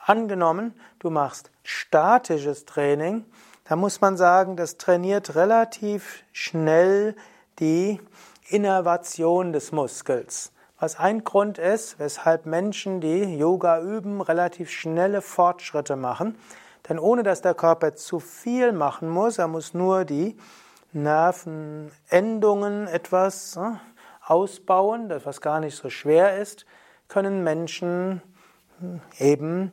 Angenommen, 0.01 0.75
du 0.99 1.11
machst 1.11 1.53
statisches 1.63 2.65
Training, 2.65 3.25
da 3.69 3.77
muss 3.77 4.01
man 4.01 4.17
sagen, 4.17 4.57
das 4.57 4.77
trainiert 4.77 5.37
relativ 5.37 6.25
schnell 6.33 7.15
die 7.61 8.01
Innervation 8.49 9.53
des 9.53 9.71
Muskels. 9.71 10.51
Was 10.83 10.99
ein 10.99 11.25
Grund 11.25 11.59
ist, 11.59 11.99
weshalb 11.99 12.47
Menschen, 12.47 13.03
die 13.03 13.37
Yoga 13.37 13.83
üben, 13.83 14.23
relativ 14.23 14.71
schnelle 14.71 15.21
Fortschritte 15.21 15.95
machen. 15.95 16.39
Denn 16.89 16.99
ohne 16.99 17.23
dass 17.23 17.43
der 17.43 17.53
Körper 17.53 17.97
zu 17.97 18.19
viel 18.19 18.73
machen 18.73 19.11
muss, 19.11 19.37
er 19.37 19.47
muss 19.47 19.75
nur 19.75 20.07
die 20.07 20.39
Nervenendungen 20.93 22.87
etwas 22.87 23.57
ne, 23.57 23.79
ausbauen, 24.25 25.11
das 25.11 25.27
was 25.27 25.43
gar 25.43 25.61
nicht 25.61 25.77
so 25.77 25.91
schwer 25.91 26.39
ist, 26.39 26.65
können 27.09 27.45
Menschen 27.45 28.23
hm, 28.79 29.03
eben 29.19 29.73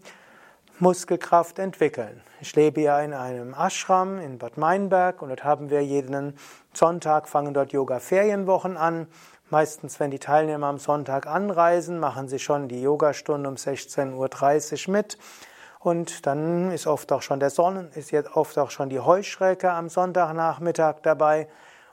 Muskelkraft 0.79 1.57
entwickeln. 1.57 2.21
Ich 2.41 2.53
lebe 2.53 2.81
ja 2.81 2.99
in 2.99 3.13
einem 3.13 3.55
Ashram 3.57 4.19
in 4.19 4.37
Bad 4.37 4.57
Meinberg 4.57 5.21
und 5.21 5.29
dort 5.29 5.45
haben 5.45 5.69
wir 5.69 5.83
jeden 5.83 6.37
Sonntag 6.73 7.29
fangen 7.29 7.53
dort 7.53 7.71
Yoga-Ferienwochen 7.71 8.75
an 8.75 9.07
Meistens, 9.49 10.01
wenn 10.01 10.11
die 10.11 10.19
Teilnehmer 10.19 10.67
am 10.67 10.77
Sonntag 10.77 11.25
anreisen, 11.25 11.99
machen 11.99 12.27
sie 12.27 12.37
schon 12.37 12.67
die 12.67 12.81
Yogastunde 12.81 13.47
um 13.47 13.55
16.30 13.55 14.87
Uhr 14.87 14.91
mit. 14.91 15.17
Und 15.79 16.25
dann 16.25 16.69
ist 16.71 16.85
oft 16.85 17.13
auch 17.13 17.21
schon 17.21 17.39
der 17.39 17.49
Sonnen, 17.49 17.89
ist 17.93 18.11
jetzt 18.11 18.35
oft 18.35 18.57
auch 18.57 18.71
schon 18.71 18.89
die 18.89 18.99
Heuschrecke 18.99 19.71
am 19.71 19.87
Sonntagnachmittag 19.87 20.95
dabei. 21.01 21.47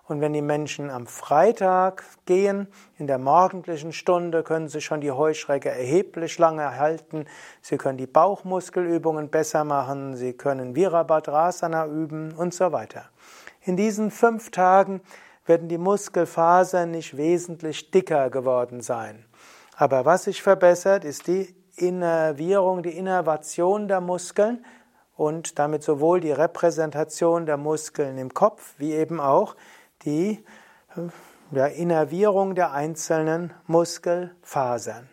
Und 0.09 0.21
wenn 0.21 0.33
die 0.33 0.43
Menschen 0.43 0.91
am 0.91 1.07
Freitag 1.07 2.03
gehen, 2.27 2.67
in 2.99 3.07
der 3.07 3.19
morgendlichen 3.19 3.93
Stunde, 3.93 4.43
können 4.43 4.69
sie 4.69 4.81
schon 4.81 5.01
die 5.01 5.13
Heuschrecke 5.13 5.71
erheblich 5.71 6.39
lange 6.39 6.77
halten. 6.77 7.27
Sie 7.63 7.79
können 7.79 7.99
die 7.99 8.09
Bauchmuskelübungen 8.09 9.31
besser 9.31 9.63
machen. 9.63 10.17
Sie 10.17 10.33
können 10.33 10.75
Virabhadrasana 10.75 11.87
üben 11.87 12.33
und 12.33 12.53
so 12.53 12.73
weiter. 12.73 13.05
In 13.63 13.77
diesen 13.77 14.11
fünf 14.11 14.51
Tagen 14.51 15.01
werden 15.47 15.69
die 15.69 15.79
Muskelfasern 15.79 16.91
nicht 16.91 17.17
wesentlich 17.17 17.91
dicker 17.91 18.31
geworden 18.31 18.81
sein. 18.81 19.25
Aber 19.77 20.05
was 20.05 20.25
sich 20.25 20.43
verbessert, 20.43 21.05
ist 21.05 21.27
die 21.27 21.55
Innervierung, 21.77 22.83
die 22.83 22.97
Innervation 22.97 23.89
der 23.89 24.01
Muskeln 24.01 24.65
und 25.17 25.59
damit 25.59 25.83
sowohl 25.83 26.21
die 26.21 26.33
Repräsentation 26.33 27.47
der 27.47 27.57
Muskeln 27.57 28.19
im 28.19 28.33
Kopf 28.33 28.75
wie 28.79 28.93
eben 28.93 29.21
auch 29.21 29.57
die 30.05 30.45
ja, 31.51 31.67
Innervierung 31.67 32.55
der 32.55 32.73
einzelnen 32.73 33.53
Muskelfasern. 33.67 35.09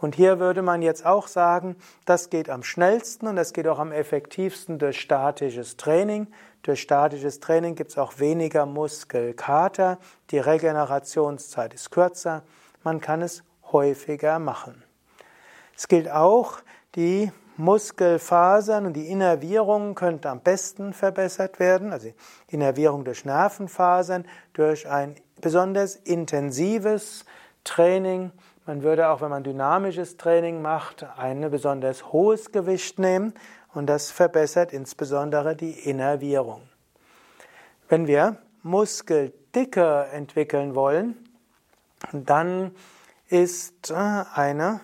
Und 0.00 0.14
hier 0.14 0.38
würde 0.38 0.62
man 0.62 0.80
jetzt 0.80 1.04
auch 1.04 1.26
sagen, 1.26 1.76
das 2.06 2.30
geht 2.30 2.48
am 2.48 2.62
schnellsten 2.62 3.26
und 3.26 3.36
das 3.36 3.52
geht 3.52 3.68
auch 3.68 3.78
am 3.78 3.92
effektivsten 3.92 4.78
durch 4.78 4.98
statisches 4.98 5.76
Training. 5.76 6.28
Durch 6.62 6.82
statisches 6.82 7.40
Training 7.40 7.74
gibt 7.74 7.90
es 7.90 7.98
auch 7.98 8.18
weniger 8.18 8.66
Muskelkater, 8.66 9.98
die 10.30 10.38
Regenerationszeit 10.38 11.72
ist 11.72 11.90
kürzer, 11.90 12.42
man 12.82 13.00
kann 13.00 13.22
es 13.22 13.42
häufiger 13.72 14.38
machen. 14.38 14.82
Es 15.76 15.88
gilt 15.88 16.10
auch, 16.10 16.58
die 16.94 17.32
Muskelfasern 17.56 18.86
und 18.86 18.94
die 18.94 19.08
Innervierung 19.08 19.94
könnte 19.94 20.28
am 20.28 20.40
besten 20.40 20.92
verbessert 20.92 21.58
werden, 21.58 21.92
also 21.92 22.08
Innervierung 22.48 23.04
durch 23.04 23.24
Nervenfasern, 23.24 24.26
durch 24.52 24.88
ein 24.88 25.14
besonders 25.40 25.96
intensives 25.96 27.24
Training. 27.64 28.32
Man 28.66 28.82
würde 28.82 29.08
auch, 29.08 29.20
wenn 29.20 29.30
man 29.30 29.44
dynamisches 29.44 30.16
Training 30.16 30.62
macht, 30.62 31.06
ein 31.16 31.50
besonders 31.50 32.12
hohes 32.12 32.52
Gewicht 32.52 32.98
nehmen 32.98 33.34
und 33.74 33.86
das 33.86 34.10
verbessert 34.10 34.72
insbesondere 34.72 35.56
die 35.56 35.70
Innervierung. 35.70 36.62
Wenn 37.88 38.06
wir 38.06 38.38
Muskeldicke 38.62 40.08
entwickeln 40.12 40.74
wollen, 40.74 41.16
dann 42.12 42.74
ist 43.28 43.90
äh, 43.90 43.94
eine 43.94 44.80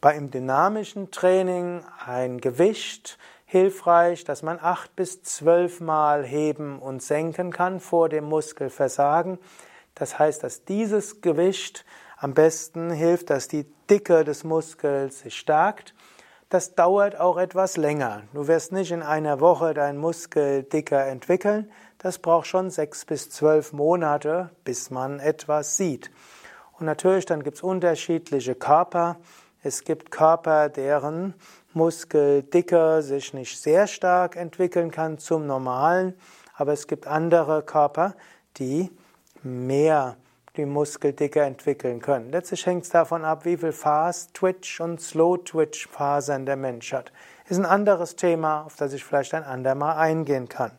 beim 0.00 0.30
dynamischen 0.30 1.10
Training 1.10 1.82
ein 2.06 2.40
Gewicht 2.40 3.18
hilfreich, 3.46 4.24
dass 4.24 4.42
man 4.42 4.58
acht 4.60 4.94
bis 4.94 5.22
zwölf 5.22 5.80
Mal 5.80 6.24
heben 6.24 6.78
und 6.78 7.02
senken 7.02 7.52
kann 7.52 7.80
vor 7.80 8.08
dem 8.08 8.24
Muskelversagen. 8.24 9.38
Das 9.94 10.18
heißt, 10.18 10.44
dass 10.44 10.64
dieses 10.64 11.20
Gewicht 11.20 11.84
am 12.16 12.34
besten 12.34 12.90
hilft, 12.90 13.30
dass 13.30 13.48
die 13.48 13.64
Dicke 13.90 14.22
des 14.24 14.44
Muskels 14.44 15.20
sich 15.20 15.36
stärkt 15.36 15.94
das 16.48 16.74
dauert 16.74 17.20
auch 17.20 17.36
etwas 17.36 17.76
länger. 17.76 18.22
Du 18.32 18.48
wirst 18.48 18.72
nicht 18.72 18.90
in 18.90 19.02
einer 19.02 19.40
Woche 19.40 19.74
deinen 19.74 19.98
Muskel 19.98 20.62
dicker 20.62 21.06
entwickeln. 21.06 21.70
Das 21.98 22.18
braucht 22.18 22.46
schon 22.46 22.70
sechs 22.70 23.04
bis 23.04 23.28
zwölf 23.28 23.72
Monate, 23.72 24.50
bis 24.64 24.90
man 24.90 25.20
etwas 25.20 25.76
sieht. 25.76 26.10
Und 26.78 26.86
natürlich, 26.86 27.26
dann 27.26 27.42
gibt 27.42 27.56
es 27.56 27.62
unterschiedliche 27.62 28.54
Körper. 28.54 29.16
Es 29.62 29.84
gibt 29.84 30.10
Körper, 30.10 30.68
deren 30.68 31.34
Muskeldicke 31.74 33.02
sich 33.02 33.34
nicht 33.34 33.60
sehr 33.60 33.86
stark 33.86 34.36
entwickeln 34.36 34.90
kann 34.90 35.18
zum 35.18 35.46
Normalen. 35.46 36.14
Aber 36.54 36.72
es 36.72 36.86
gibt 36.86 37.06
andere 37.06 37.62
Körper, 37.62 38.14
die 38.56 38.90
mehr 39.42 40.16
die 40.58 40.66
Muskeldicke 40.66 41.40
entwickeln 41.40 42.00
können. 42.00 42.30
Letztlich 42.30 42.66
hängt 42.66 42.84
es 42.84 42.90
davon 42.90 43.24
ab, 43.24 43.44
wie 43.44 43.56
viel 43.56 43.72
Fast 43.72 44.34
Twitch 44.34 44.80
und 44.80 45.00
Slow 45.00 45.38
Twitch 45.38 45.88
Fasern 45.88 46.44
der 46.44 46.56
Mensch 46.56 46.92
hat. 46.92 47.12
Ist 47.48 47.58
ein 47.58 47.64
anderes 47.64 48.16
Thema, 48.16 48.64
auf 48.64 48.76
das 48.76 48.92
ich 48.92 49.04
vielleicht 49.04 49.32
ein 49.34 49.44
andermal 49.44 49.96
eingehen 49.96 50.48
kann. 50.48 50.72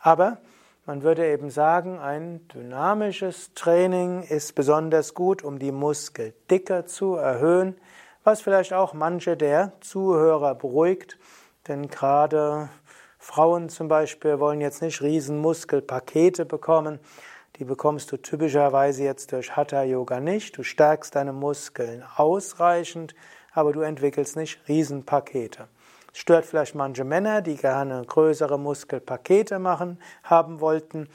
Aber 0.00 0.38
man 0.86 1.02
würde 1.02 1.30
eben 1.30 1.50
sagen, 1.50 1.98
ein 1.98 2.48
dynamisches 2.48 3.52
Training 3.54 4.22
ist 4.22 4.54
besonders 4.54 5.12
gut, 5.12 5.44
um 5.44 5.58
die 5.58 5.72
Muskeldicke 5.72 6.86
zu 6.86 7.16
erhöhen, 7.16 7.76
was 8.24 8.40
vielleicht 8.40 8.72
auch 8.72 8.94
manche 8.94 9.36
der 9.36 9.72
Zuhörer 9.80 10.54
beruhigt, 10.54 11.18
denn 11.66 11.88
gerade 11.88 12.70
Frauen 13.18 13.68
zum 13.68 13.88
Beispiel 13.88 14.38
wollen 14.38 14.60
jetzt 14.60 14.80
nicht 14.80 15.02
riesen 15.02 15.38
Muskelpakete 15.38 16.46
bekommen, 16.46 17.00
die 17.58 17.64
bekommst 17.64 18.12
du 18.12 18.16
typischerweise 18.16 19.02
jetzt 19.02 19.32
durch 19.32 19.56
Hatha 19.56 19.82
Yoga 19.82 20.20
nicht. 20.20 20.56
Du 20.56 20.62
stärkst 20.62 21.14
deine 21.14 21.32
Muskeln 21.32 22.04
ausreichend, 22.16 23.14
aber 23.52 23.72
du 23.72 23.80
entwickelst 23.80 24.36
nicht 24.36 24.60
Riesenpakete. 24.68 25.66
Es 26.12 26.20
stört 26.20 26.46
vielleicht 26.46 26.74
manche 26.74 27.04
Männer, 27.04 27.42
die 27.42 27.56
gerne 27.56 28.04
größere 28.06 28.58
Muskelpakete 28.58 29.58
machen, 29.58 30.00
haben 30.22 30.60
wollten. 30.60 31.08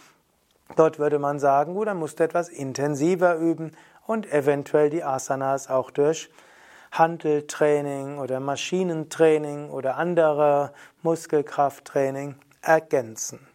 Dort 0.76 1.00
würde 1.00 1.20
man 1.20 1.40
sagen, 1.40 1.76
gut, 1.76 1.88
dann 1.88 1.98
musst 1.98 2.20
du 2.20 2.24
etwas 2.24 2.50
intensiver 2.50 3.36
üben 3.36 3.72
und 4.06 4.32
eventuell 4.32 4.90
die 4.90 5.04
Asanas 5.04 5.70
auch 5.70 5.92
durch 5.92 6.30
Handeltraining 6.92 8.20
oder 8.20 8.40
Maschinentraining 8.40 9.70
oder 9.70 9.98
andere 9.98 10.74
Muskelkrafttraining 11.02 12.36
ergänzen. 12.62 13.48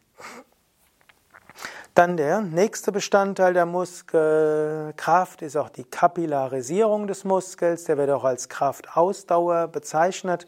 Dann 1.98 2.16
der 2.16 2.42
nächste 2.42 2.92
Bestandteil 2.92 3.54
der 3.54 3.66
Muskelkraft 3.66 5.42
ist 5.42 5.56
auch 5.56 5.68
die 5.68 5.82
Kapillarisierung 5.82 7.08
des 7.08 7.24
Muskels. 7.24 7.86
Der 7.86 7.98
wird 7.98 8.10
auch 8.10 8.22
als 8.22 8.48
Kraftausdauer 8.48 9.66
bezeichnet. 9.66 10.46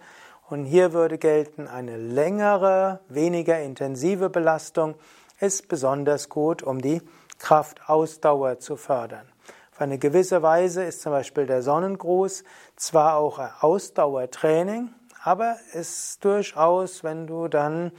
Und 0.49 0.65
hier 0.65 0.93
würde 0.93 1.19
gelten, 1.19 1.67
eine 1.67 1.97
längere, 1.97 3.01
weniger 3.09 3.59
intensive 3.59 4.31
Belastung 4.31 4.95
ist 5.41 5.67
besonders 5.67 6.29
gut, 6.29 6.63
um 6.63 6.81
die 6.81 7.03
Kraftausdauer 7.41 8.61
zu 8.61 8.77
fördern. 8.77 9.27
Auf 9.73 9.81
eine 9.81 9.99
gewisse 9.99 10.43
Weise 10.43 10.85
ist 10.85 11.03
zum 11.03 11.11
Beispiel 11.11 11.47
der 11.47 11.63
Sonnengruß 11.63 12.45
zwar 12.77 13.17
auch 13.17 13.41
Ausdauertraining, 13.61 14.95
aber 15.25 15.57
ist 15.73 16.25
durchaus, 16.25 17.03
wenn 17.03 17.27
du 17.27 17.49
dann 17.49 17.91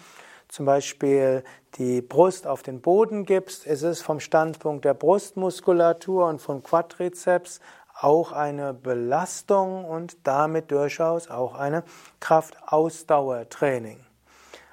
zum 0.52 0.66
Beispiel 0.66 1.46
die 1.76 2.02
Brust 2.02 2.46
auf 2.46 2.62
den 2.62 2.82
Boden 2.82 3.26
gibst, 3.26 3.66
ist 3.66 3.84
es 3.84 4.02
vom 4.02 4.20
Standpunkt 4.20 4.84
der 4.84 4.94
Brustmuskulatur 4.94 6.28
und 6.28 6.42
von 6.42 6.62
Quadrizeps 6.62 7.62
auch 7.98 8.34
eine 8.34 8.74
Belastung 8.74 9.86
und 9.86 10.28
damit 10.28 10.70
durchaus 10.70 11.30
auch 11.30 11.56
eine 11.56 11.84
Kraftausdauertraining. 12.20 14.06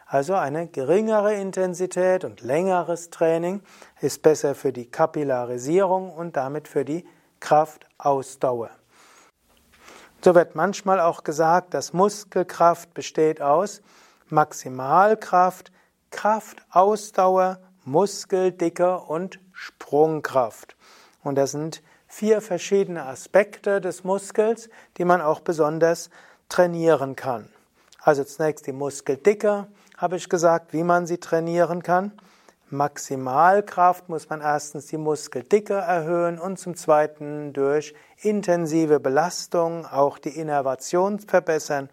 Also 0.04 0.34
eine 0.34 0.66
geringere 0.66 1.34
Intensität 1.34 2.24
und 2.24 2.40
längeres 2.40 3.10
Training 3.10 3.62
ist 4.00 4.22
besser 4.22 4.56
für 4.56 4.72
die 4.72 4.90
Kapillarisierung 4.90 6.10
und 6.10 6.36
damit 6.36 6.66
für 6.66 6.84
die 6.84 7.06
Kraftausdauer. 7.38 8.70
So 10.24 10.34
wird 10.34 10.56
manchmal 10.56 10.98
auch 10.98 11.22
gesagt, 11.22 11.72
dass 11.72 11.92
Muskelkraft 11.92 12.92
besteht 12.94 13.40
aus 13.40 13.80
Maximalkraft, 14.30 15.72
Kraft, 16.10 16.62
Ausdauer, 16.70 17.60
Muskeldicke 17.84 18.98
und 18.98 19.40
Sprungkraft. 19.52 20.76
Und 21.22 21.36
das 21.36 21.52
sind 21.52 21.82
vier 22.06 22.40
verschiedene 22.40 23.04
Aspekte 23.04 23.80
des 23.80 24.04
Muskels, 24.04 24.68
die 24.96 25.04
man 25.04 25.20
auch 25.20 25.40
besonders 25.40 26.10
trainieren 26.48 27.16
kann. 27.16 27.48
Also 28.00 28.24
zunächst 28.24 28.66
die 28.66 28.72
Muskeldicke, 28.72 29.66
habe 29.96 30.16
ich 30.16 30.28
gesagt, 30.28 30.72
wie 30.72 30.84
man 30.84 31.06
sie 31.06 31.18
trainieren 31.18 31.82
kann. 31.82 32.12
Maximalkraft 32.70 34.08
muss 34.08 34.28
man 34.28 34.40
erstens 34.40 34.86
die 34.86 34.98
Muskeldicke 34.98 35.74
erhöhen 35.74 36.38
und 36.38 36.58
zum 36.58 36.76
zweiten 36.76 37.52
durch 37.52 37.94
intensive 38.20 39.00
Belastung 39.00 39.86
auch 39.86 40.18
die 40.18 40.38
Innervation 40.38 41.18
verbessern. 41.18 41.88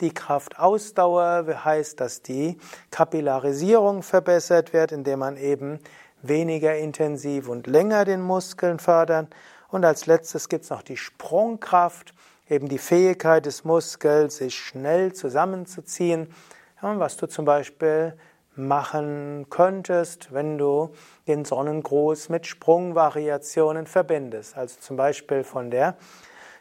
Die 0.00 0.14
Kraftausdauer 0.14 1.44
heißt, 1.64 2.00
dass 2.00 2.22
die 2.22 2.58
Kapillarisierung 2.90 4.02
verbessert 4.02 4.72
wird, 4.72 4.92
indem 4.92 5.18
man 5.18 5.36
eben 5.36 5.78
weniger 6.22 6.76
intensiv 6.76 7.48
und 7.48 7.66
länger 7.66 8.04
den 8.04 8.22
Muskeln 8.22 8.78
fördert. 8.78 9.28
Und 9.68 9.84
als 9.84 10.06
letztes 10.06 10.48
gibt 10.48 10.64
es 10.64 10.70
noch 10.70 10.82
die 10.82 10.96
Sprungkraft, 10.96 12.14
eben 12.48 12.68
die 12.68 12.78
Fähigkeit 12.78 13.46
des 13.46 13.64
Muskels, 13.64 14.38
sich 14.38 14.58
schnell 14.58 15.12
zusammenzuziehen, 15.12 16.32
was 16.80 17.16
du 17.16 17.26
zum 17.26 17.44
Beispiel 17.44 18.14
machen 18.56 19.46
könntest, 19.48 20.32
wenn 20.32 20.58
du 20.58 20.90
den 21.26 21.44
Sonnengruß 21.44 22.28
mit 22.30 22.46
Sprungvariationen 22.46 23.86
verbindest. 23.86 24.56
Also 24.56 24.80
zum 24.80 24.96
Beispiel 24.96 25.44
von 25.44 25.70
der 25.70 25.96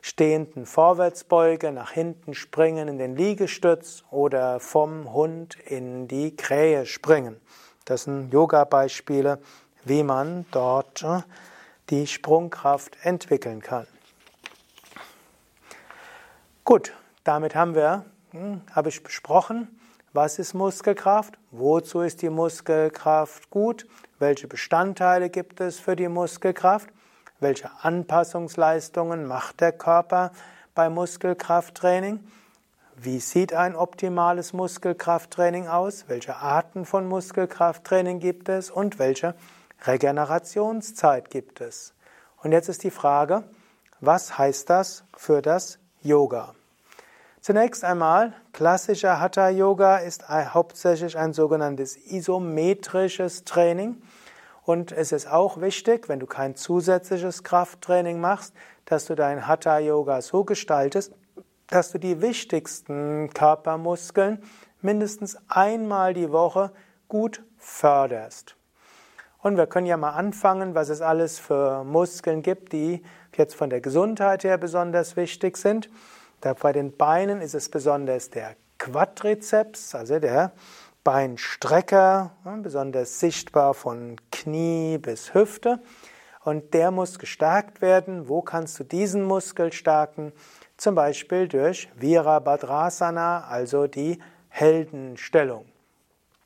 stehenden 0.02 0.66
Vorwärtsbeuge 0.66 1.72
nach 1.72 1.92
hinten 1.92 2.34
springen 2.34 2.88
in 2.88 2.98
den 2.98 3.16
Liegestütz 3.16 4.04
oder 4.12 4.60
vom 4.60 5.14
Hund 5.14 5.58
in 5.66 6.08
die 6.08 6.36
Krähe 6.36 6.86
springen. 6.86 7.40
Das 7.86 8.04
sind 8.04 8.32
Yoga-Beispiele, 8.32 9.40
wie 9.84 10.04
man 10.04 10.46
dort 10.52 11.04
äh, 11.04 11.22
die 11.90 12.08
Sprungkraft 12.08 12.98
entwickeln 13.04 13.62
kann. 13.62 13.88
Gut, 16.64 16.94
damit 17.24 17.56
haben 17.56 17.74
wir, 17.74 18.06
hm, 18.32 18.62
habe 18.72 18.90
ich 18.90 19.04
besprochen, 19.04 19.80
was 20.14 20.40
ist 20.40 20.54
Muskelkraft? 20.54 21.38
Wozu 21.52 22.02
ist 22.02 22.22
die 22.22 22.30
Muskelkraft 22.30 23.50
gut? 23.50 23.88
Welche 24.18 24.48
Bestandteile 24.48 25.30
gibt 25.30 25.62
es 25.62 25.80
für 25.80 25.96
die 25.96 26.08
Muskelkraft? 26.08 26.90
Welche 27.40 27.72
Anpassungsleistungen 27.82 29.26
macht 29.26 29.62
der 29.62 29.72
Körper 29.72 30.32
bei 30.76 30.90
Muskelkrafttraining? 30.90 32.20
Wie 32.98 33.22
sieht 33.22 33.54
ein 33.54 33.78
optimales 33.78 34.52
Muskelkrafttraining 34.52 35.70
aus? 35.70 36.06
Welche 36.10 36.36
Arten 36.36 36.86
von 36.86 37.08
Muskelkrafttraining 37.08 38.20
gibt 38.20 38.50
es? 38.50 38.70
Und 38.70 39.00
welche 39.00 39.36
Regenerationszeit 39.88 41.30
gibt 41.30 41.62
es? 41.62 41.94
Und 42.44 42.52
jetzt 42.52 42.68
ist 42.68 42.84
die 42.84 42.92
Frage, 42.92 43.46
was 44.02 44.38
heißt 44.38 44.70
das 44.70 45.06
für 45.16 45.42
das 45.42 45.80
Yoga? 46.02 46.56
Zunächst 47.40 47.86
einmal, 47.86 48.34
klassischer 48.52 49.22
Hatha 49.22 49.48
Yoga 49.48 49.98
ist 49.98 50.28
hauptsächlich 50.28 51.18
ein 51.18 51.32
sogenanntes 51.32 51.96
isometrisches 51.96 53.46
Training. 53.46 54.02
Und 54.70 54.92
es 54.92 55.12
ist 55.12 55.26
auch 55.26 55.62
wichtig, 55.62 56.10
wenn 56.10 56.20
du 56.20 56.28
kein 56.28 56.56
zusätzliches 56.56 57.44
Krafttraining 57.44 58.20
machst, 58.20 58.54
dass 58.86 59.06
du 59.06 59.16
dein 59.16 59.48
Hatha 59.48 59.80
Yoga 59.80 60.22
so 60.22 60.44
gestaltest, 60.44 61.12
dass 61.66 61.92
du 61.92 61.98
die 61.98 62.22
wichtigsten 62.22 63.32
Körpermuskeln 63.34 64.44
mindestens 64.80 65.40
einmal 65.48 66.14
die 66.14 66.32
Woche 66.32 66.72
gut 67.08 67.42
förderst. 67.58 68.58
Und 69.40 69.58
wir 69.58 69.66
können 69.66 69.88
ja 69.88 69.98
mal 69.98 70.12
anfangen, 70.12 70.76
was 70.76 70.90
es 70.90 71.02
alles 71.02 71.40
für 71.40 71.84
Muskeln 71.84 72.44
gibt, 72.44 72.72
die 72.72 73.02
jetzt 73.36 73.56
von 73.56 73.72
der 73.72 73.82
Gesundheit 73.82 74.44
her 74.44 74.60
besonders 74.60 75.16
wichtig 75.16 75.58
sind. 75.58 75.90
Da 76.42 76.54
bei 76.54 76.74
den 76.74 76.96
Beinen 76.96 77.42
ist 77.42 77.56
es 77.56 77.70
besonders 77.70 78.30
der 78.30 78.56
Quadrizeps, 78.78 79.96
also 79.96 80.20
der 80.20 80.52
Beinstrecker, 81.12 82.34
besonders 82.62 83.20
sichtbar 83.20 83.74
von 83.74 84.18
Knie 84.32 85.00
bis 85.00 85.34
Hüfte. 85.34 85.80
Und 86.44 86.76
der 86.76 86.92
muss 86.92 87.18
gestärkt 87.18 87.82
werden. 87.82 88.30
Wo 88.30 88.44
kannst 88.44 88.80
du 88.80 88.84
diesen 88.84 89.24
Muskel 89.24 89.74
stärken? 89.74 90.34
Zum 90.78 90.94
Beispiel 90.94 91.48
durch 91.48 91.90
Virabhadrasana, 91.96 93.46
also 93.46 93.88
die 93.88 94.20
Heldenstellung. 94.50 95.66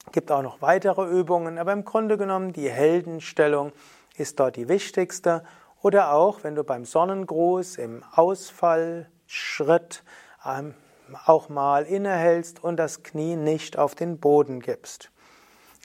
Es 0.05 0.13
gibt 0.13 0.31
auch 0.31 0.43
noch 0.43 0.61
weitere 0.61 1.09
Übungen, 1.09 1.57
aber 1.57 1.73
im 1.73 1.83
Grunde 1.83 2.17
genommen 2.17 2.53
die 2.53 2.69
Heldenstellung 2.69 3.73
ist 4.15 4.39
dort 4.39 4.55
die 4.55 4.69
wichtigste. 4.69 5.43
Oder 5.81 6.13
auch, 6.13 6.45
wenn 6.45 6.55
du 6.55 6.63
beim 6.63 6.85
Sonnengruß 6.85 7.79
im 7.79 8.01
Ausfall 8.13 9.09
Schritt 9.27 10.05
ähm, 10.45 10.73
auch 11.15 11.49
mal 11.49 11.83
innehältst 11.83 12.63
und 12.63 12.77
das 12.77 13.03
Knie 13.03 13.35
nicht 13.35 13.77
auf 13.77 13.95
den 13.95 14.19
Boden 14.19 14.59
gibst. 14.59 15.09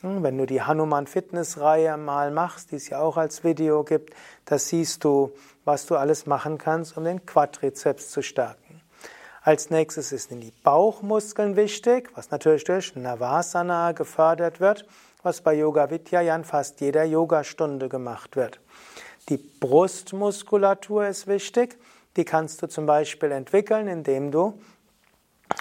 Hm, 0.01 0.23
wenn 0.23 0.39
du 0.39 0.47
die 0.47 0.63
Hanuman 0.63 1.07
Fitness 1.07 1.59
Reihe 1.59 1.97
mal 1.97 2.31
machst, 2.31 2.71
die 2.71 2.77
es 2.77 2.89
ja 2.89 3.01
auch 3.01 3.17
als 3.17 3.43
Video 3.43 3.83
gibt, 3.83 4.15
da 4.45 4.59
siehst 4.59 5.03
du, 5.05 5.33
was 5.65 5.87
du 5.87 5.97
alles 5.97 6.27
machen 6.27 6.59
kannst, 6.59 6.97
um 6.97 7.05
den 7.05 7.27
Quadrizeps 7.27 8.11
zu 8.11 8.23
stärken. 8.23 8.81
Als 9.43 9.71
nächstes 9.71 10.13
ist 10.13 10.31
in 10.31 10.41
die 10.41 10.53
Bauchmuskeln 10.63 11.57
wichtig, 11.57 12.11
was 12.15 12.31
natürlich 12.31 12.65
durch 12.65 12.95
Navasana 12.95 13.93
gefördert 13.93 14.61
wird, 14.61 14.87
was 15.23 15.41
bei 15.41 15.55
Yoga 15.55 15.85
in 15.85 16.45
fast 16.45 16.81
jeder 16.81 17.05
Yogastunde 17.05 17.89
gemacht 17.89 18.37
wird. 18.37 18.61
Die 19.29 19.37
Brustmuskulatur 19.37 21.07
ist 21.07 21.27
wichtig. 21.27 21.79
Die 22.17 22.25
kannst 22.25 22.63
du 22.63 22.67
zum 22.69 22.87
Beispiel 22.87 23.31
entwickeln, 23.33 23.89
indem 23.89 24.31
du 24.31 24.61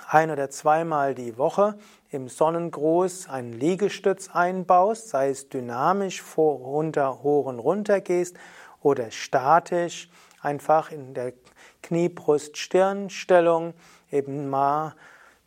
ein 0.09 0.31
oder 0.31 0.49
zweimal 0.49 1.13
die 1.15 1.37
Woche 1.37 1.77
im 2.09 2.29
Sonnengruß 2.29 3.29
einen 3.29 3.53
Liegestütz 3.53 4.29
einbaust, 4.31 5.09
sei 5.09 5.29
es 5.29 5.49
dynamisch 5.49 6.21
vor, 6.21 6.59
runter, 6.59 7.21
hoch 7.23 7.45
und 7.45 7.59
runter 7.59 7.99
gehst 7.99 8.37
oder 8.81 9.11
statisch 9.11 10.09
einfach 10.41 10.91
in 10.91 11.13
der 11.13 11.33
Knie-Brust-Stirn-Stellung 11.83 13.73
eben 14.09 14.49
mal 14.49 14.95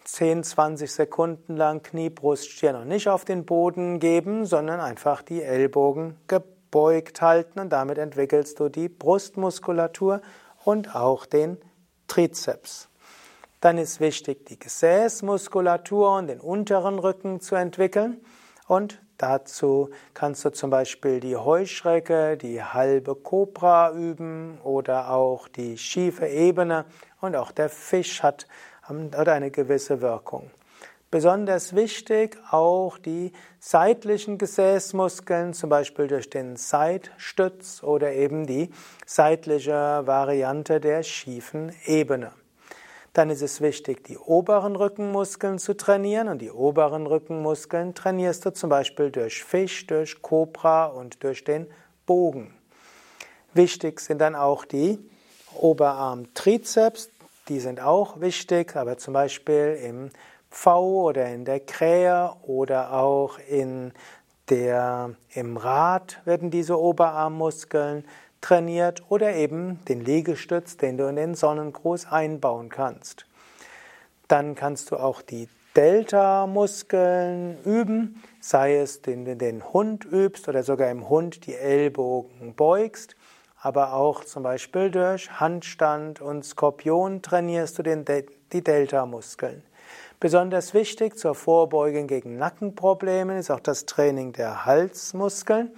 10, 0.05 0.45
20 0.45 0.91
Sekunden 0.91 1.57
lang 1.57 1.83
Knie, 1.83 2.11
Brust, 2.11 2.51
Stirn 2.51 2.75
noch 2.75 2.85
nicht 2.85 3.09
auf 3.09 3.25
den 3.25 3.47
Boden 3.47 4.01
geben, 4.01 4.45
sondern 4.45 4.81
einfach 4.81 5.23
die 5.23 5.43
Ellbogen 5.43 6.17
gebeugt 6.27 7.23
halten 7.23 7.61
und 7.61 7.71
damit 7.71 7.99
entwickelst 7.99 8.61
du 8.61 8.69
die 8.69 8.89
Brustmuskulatur 8.89 10.21
und 10.65 10.95
auch 10.95 11.27
den 11.27 11.59
Trizeps. 12.09 12.90
Dann 13.61 13.77
ist 13.77 14.01
wichtig, 14.01 14.47
die 14.47 14.59
Gesäßmuskulatur 14.59 16.17
und 16.17 16.29
den 16.29 16.41
unteren 16.41 16.99
Rücken 16.99 17.41
zu 17.41 17.57
entwickeln. 17.57 18.21
Und 18.67 19.03
dazu 19.19 19.91
kannst 20.15 20.45
du 20.47 20.51
zum 20.51 20.71
Beispiel 20.71 21.21
die 21.21 21.37
Heuschrecke, 21.37 22.39
die 22.39 22.63
halbe 22.63 23.15
Kobra 23.15 23.93
üben 23.93 24.59
oder 24.63 25.11
auch 25.11 25.47
die 25.47 25.77
schiefe 25.77 26.27
Ebene. 26.27 26.87
Und 27.21 27.37
auch 27.37 27.53
der 27.53 27.69
Fisch 27.69 28.23
hat, 28.23 28.47
hat 28.83 29.29
eine 29.29 29.51
gewisse 29.51 30.01
Wirkung. 30.01 30.51
Besonders 31.11 31.75
wichtig 31.75 32.39
auch 32.51 32.97
die 32.97 33.33
seitlichen 33.59 34.39
Gesäßmuskeln, 34.39 35.53
zum 35.53 35.69
Beispiel 35.69 36.07
durch 36.07 36.31
den 36.31 36.57
Seitstütz 36.57 37.83
oder 37.83 38.13
eben 38.13 38.47
die 38.47 38.71
seitliche 39.05 40.03
Variante 40.07 40.81
der 40.81 41.03
schiefen 41.03 41.75
Ebene. 41.85 42.33
Dann 43.13 43.31
ist 43.31 43.43
es 43.43 43.61
wichtig, 43.61 44.05
die 44.05 44.17
oberen 44.19 44.77
Rückenmuskeln 44.77 45.59
zu 45.59 45.77
trainieren 45.77 46.29
und 46.29 46.41
die 46.41 46.51
oberen 46.51 47.07
Rückenmuskeln 47.07 47.95
trainierst 47.95 48.47
du 48.47 48.53
zum 48.53 48.71
Beispiel 48.71 49.11
durch 49.11 49.43
Fisch, 49.43 49.87
durch 49.87 50.23
Kobra 50.23 50.87
und 50.87 51.23
durch 51.25 51.43
den 51.43 51.67
Bogen. 52.07 52.55
Wichtig 53.53 54.01
sind 54.01 54.21
dann 54.21 54.37
auch 54.37 54.65
die 54.65 54.99
Oberarm-Trizeps, 55.55 57.11
die 57.49 57.59
sind 57.59 57.81
auch 57.81 58.21
wichtig, 58.21 58.77
aber 58.77 58.97
zum 58.97 59.15
Beispiel 59.15 59.81
im 59.83 60.11
V 60.51 61.03
oder 61.09 61.27
in 61.27 61.45
der 61.45 61.59
Krähe 61.61 62.33
oder 62.43 62.93
auch 62.93 63.39
in 63.49 63.93
der, 64.51 65.15
im 65.33 65.57
Rad 65.57 66.21
werden 66.25 66.51
diese 66.51 66.79
Oberarmmuskeln 66.79 68.05
trainiert 68.41 69.03
oder 69.09 69.35
eben 69.35 69.85
den 69.87 70.05
Liegestütz, 70.05 70.77
den 70.77 70.97
du 70.97 71.09
in 71.09 71.17
den 71.17 71.35
Sonnengruß 71.35 72.07
einbauen 72.07 72.69
kannst. 72.69 73.27
Dann 74.29 74.55
kannst 74.55 74.91
du 74.91 74.97
auch 74.97 75.23
die 75.23 75.49
Delta-Muskeln 75.77 77.59
üben, 77.65 78.23
sei 78.41 78.77
es, 78.77 79.03
den 79.03 79.25
du 79.25 79.37
den 79.37 79.73
Hund 79.73 80.05
übst 80.05 80.49
oder 80.49 80.63
sogar 80.63 80.91
im 80.91 81.09
Hund 81.09 81.47
die 81.47 81.55
Ellbogen 81.55 82.55
beugst, 82.55 83.15
aber 83.61 83.93
auch 83.93 84.25
zum 84.25 84.43
Beispiel 84.43 84.91
durch 84.91 85.31
Handstand 85.39 86.21
und 86.21 86.45
Skorpion 86.45 87.23
trainierst 87.23 87.79
du 87.79 87.83
den, 87.83 88.05
die 88.53 88.65
Delta-Muskeln. 88.65 89.63
Besonders 90.19 90.75
wichtig 90.75 91.19
zur 91.19 91.35
Vorbeugung 91.35 92.07
gegen 92.07 92.37
Nackenproblemen 92.37 93.39
ist 93.39 93.51
auch 93.51 93.61
das 93.61 93.87
Training 93.87 94.33
der 94.33 94.67
Halsmuskeln. 94.67 95.71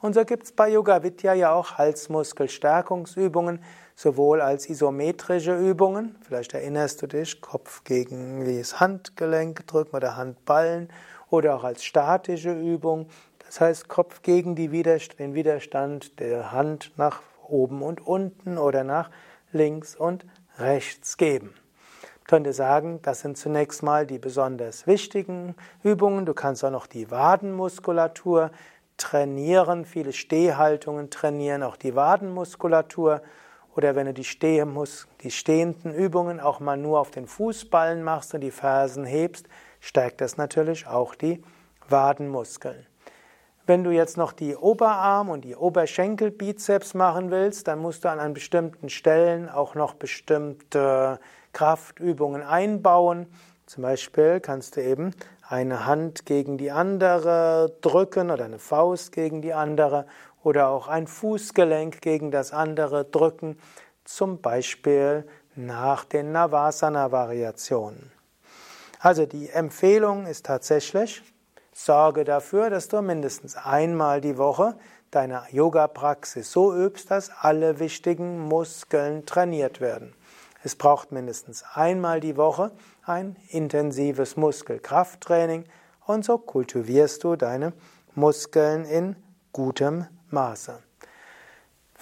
Und 0.00 0.14
so 0.14 0.24
gibt 0.24 0.44
es 0.44 0.52
bei 0.52 0.68
Yoga 0.68 1.02
Vidya 1.02 1.34
ja 1.34 1.52
auch 1.52 1.76
Halsmuskelstärkungsübungen, 1.76 3.64
sowohl 3.96 4.40
als 4.40 4.70
isometrische 4.70 5.56
Übungen. 5.56 6.14
Vielleicht 6.22 6.54
erinnerst 6.54 7.02
du 7.02 7.08
dich, 7.08 7.40
Kopf 7.40 7.82
gegen 7.82 8.44
das 8.44 8.78
Handgelenk 8.78 9.66
drücken 9.66 9.96
oder 9.96 10.16
Handballen 10.16 10.88
oder 11.30 11.56
auch 11.56 11.64
als 11.64 11.82
statische 11.82 12.52
Übung. 12.52 13.08
Das 13.44 13.60
heißt, 13.60 13.88
Kopf 13.88 14.22
gegen 14.22 14.54
den 14.54 14.70
Widerstand 14.70 16.20
der 16.20 16.52
Hand 16.52 16.92
nach 16.96 17.22
oben 17.48 17.82
und 17.82 18.06
unten 18.06 18.56
oder 18.56 18.84
nach 18.84 19.10
links 19.52 19.96
und 19.96 20.24
rechts 20.58 21.16
geben. 21.16 21.54
Ich 22.20 22.30
könnte 22.30 22.52
sagen, 22.52 23.00
das 23.02 23.20
sind 23.20 23.36
zunächst 23.36 23.82
mal 23.82 24.06
die 24.06 24.18
besonders 24.18 24.86
wichtigen 24.86 25.56
Übungen. 25.82 26.24
Du 26.26 26.34
kannst 26.34 26.62
auch 26.62 26.70
noch 26.70 26.86
die 26.86 27.10
Wadenmuskulatur 27.10 28.50
trainieren, 28.98 29.86
viele 29.86 30.12
Stehhaltungen 30.12 31.08
trainieren, 31.08 31.62
auch 31.62 31.76
die 31.76 31.94
Wadenmuskulatur. 31.94 33.22
Oder 33.74 33.94
wenn 33.94 34.06
du 34.06 34.12
die, 34.12 34.26
die 35.22 35.30
stehenden 35.30 35.94
Übungen 35.94 36.40
auch 36.40 36.60
mal 36.60 36.76
nur 36.76 37.00
auf 37.00 37.10
den 37.10 37.26
Fußballen 37.26 38.02
machst 38.02 38.34
und 38.34 38.42
die 38.42 38.50
Fersen 38.50 39.04
hebst, 39.04 39.48
stärkt 39.80 40.20
das 40.20 40.36
natürlich 40.36 40.86
auch 40.86 41.14
die 41.14 41.42
Wadenmuskeln. 41.88 42.86
Wenn 43.66 43.84
du 43.84 43.90
jetzt 43.90 44.16
noch 44.16 44.32
die 44.32 44.56
Oberarm- 44.56 45.28
und 45.28 45.44
die 45.44 45.54
Oberschenkelbizeps 45.54 46.94
machen 46.94 47.30
willst, 47.30 47.68
dann 47.68 47.78
musst 47.78 48.04
du 48.04 48.10
an 48.10 48.32
bestimmten 48.32 48.88
Stellen 48.88 49.48
auch 49.48 49.74
noch 49.74 49.94
bestimmte 49.94 51.20
Kraftübungen 51.52 52.42
einbauen. 52.42 53.26
Zum 53.66 53.82
Beispiel 53.82 54.40
kannst 54.40 54.76
du 54.76 54.82
eben 54.82 55.14
eine 55.48 55.86
Hand 55.86 56.26
gegen 56.26 56.58
die 56.58 56.70
andere 56.70 57.72
drücken 57.80 58.30
oder 58.30 58.44
eine 58.44 58.58
Faust 58.58 59.12
gegen 59.12 59.40
die 59.40 59.54
andere 59.54 60.06
oder 60.44 60.68
auch 60.68 60.88
ein 60.88 61.06
Fußgelenk 61.06 62.00
gegen 62.02 62.30
das 62.30 62.52
andere 62.52 63.04
drücken, 63.04 63.58
zum 64.04 64.40
Beispiel 64.40 65.26
nach 65.56 66.04
den 66.04 66.32
Navasana-Variationen. 66.32 68.12
Also 69.00 69.26
die 69.26 69.48
Empfehlung 69.48 70.26
ist 70.26 70.46
tatsächlich, 70.46 71.22
sorge 71.72 72.24
dafür, 72.24 72.70
dass 72.70 72.88
du 72.88 73.00
mindestens 73.00 73.56
einmal 73.56 74.20
die 74.20 74.36
Woche 74.36 74.74
deine 75.10 75.44
Yoga-Praxis 75.50 76.52
so 76.52 76.74
übst, 76.74 77.10
dass 77.10 77.30
alle 77.40 77.78
wichtigen 77.78 78.38
Muskeln 78.38 79.24
trainiert 79.24 79.80
werden. 79.80 80.14
Es 80.62 80.74
braucht 80.74 81.12
mindestens 81.12 81.64
einmal 81.74 82.20
die 82.20 82.36
Woche 82.36 82.72
ein 83.08 83.36
intensives 83.48 84.36
Muskelkrafttraining 84.36 85.64
und 86.06 86.24
so 86.24 86.38
kultivierst 86.38 87.24
du 87.24 87.36
deine 87.36 87.72
Muskeln 88.14 88.84
in 88.84 89.16
gutem 89.52 90.06
Maße. 90.30 90.78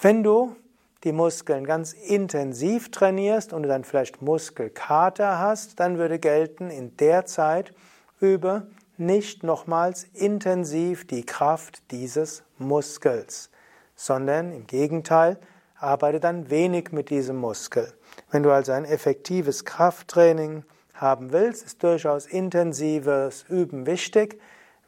Wenn 0.01 0.23
du 0.23 0.55
die 1.03 1.11
Muskeln 1.11 1.65
ganz 1.65 1.93
intensiv 1.93 2.91
trainierst 2.91 3.53
und 3.53 3.63
du 3.63 3.69
dann 3.69 3.83
vielleicht 3.83 4.21
Muskelkater 4.21 5.39
hast, 5.39 5.79
dann 5.79 5.97
würde 5.97 6.19
gelten, 6.19 6.69
in 6.69 6.97
der 6.97 7.25
Zeit 7.25 7.73
übe 8.19 8.67
nicht 8.97 9.43
nochmals 9.43 10.05
intensiv 10.13 11.05
die 11.05 11.25
Kraft 11.25 11.91
dieses 11.91 12.43
Muskels, 12.57 13.51
sondern 13.95 14.51
im 14.51 14.65
Gegenteil, 14.65 15.37
arbeite 15.79 16.19
dann 16.19 16.49
wenig 16.49 16.91
mit 16.91 17.11
diesem 17.11 17.37
Muskel. 17.37 17.93
Wenn 18.31 18.43
du 18.43 18.51
also 18.51 18.71
ein 18.71 18.85
effektives 18.85 19.65
Krafttraining 19.65 20.63
haben 21.01 21.31
willst, 21.31 21.65
ist 21.65 21.83
durchaus 21.83 22.25
intensives 22.25 23.45
Üben 23.49 23.85
wichtig. 23.85 24.39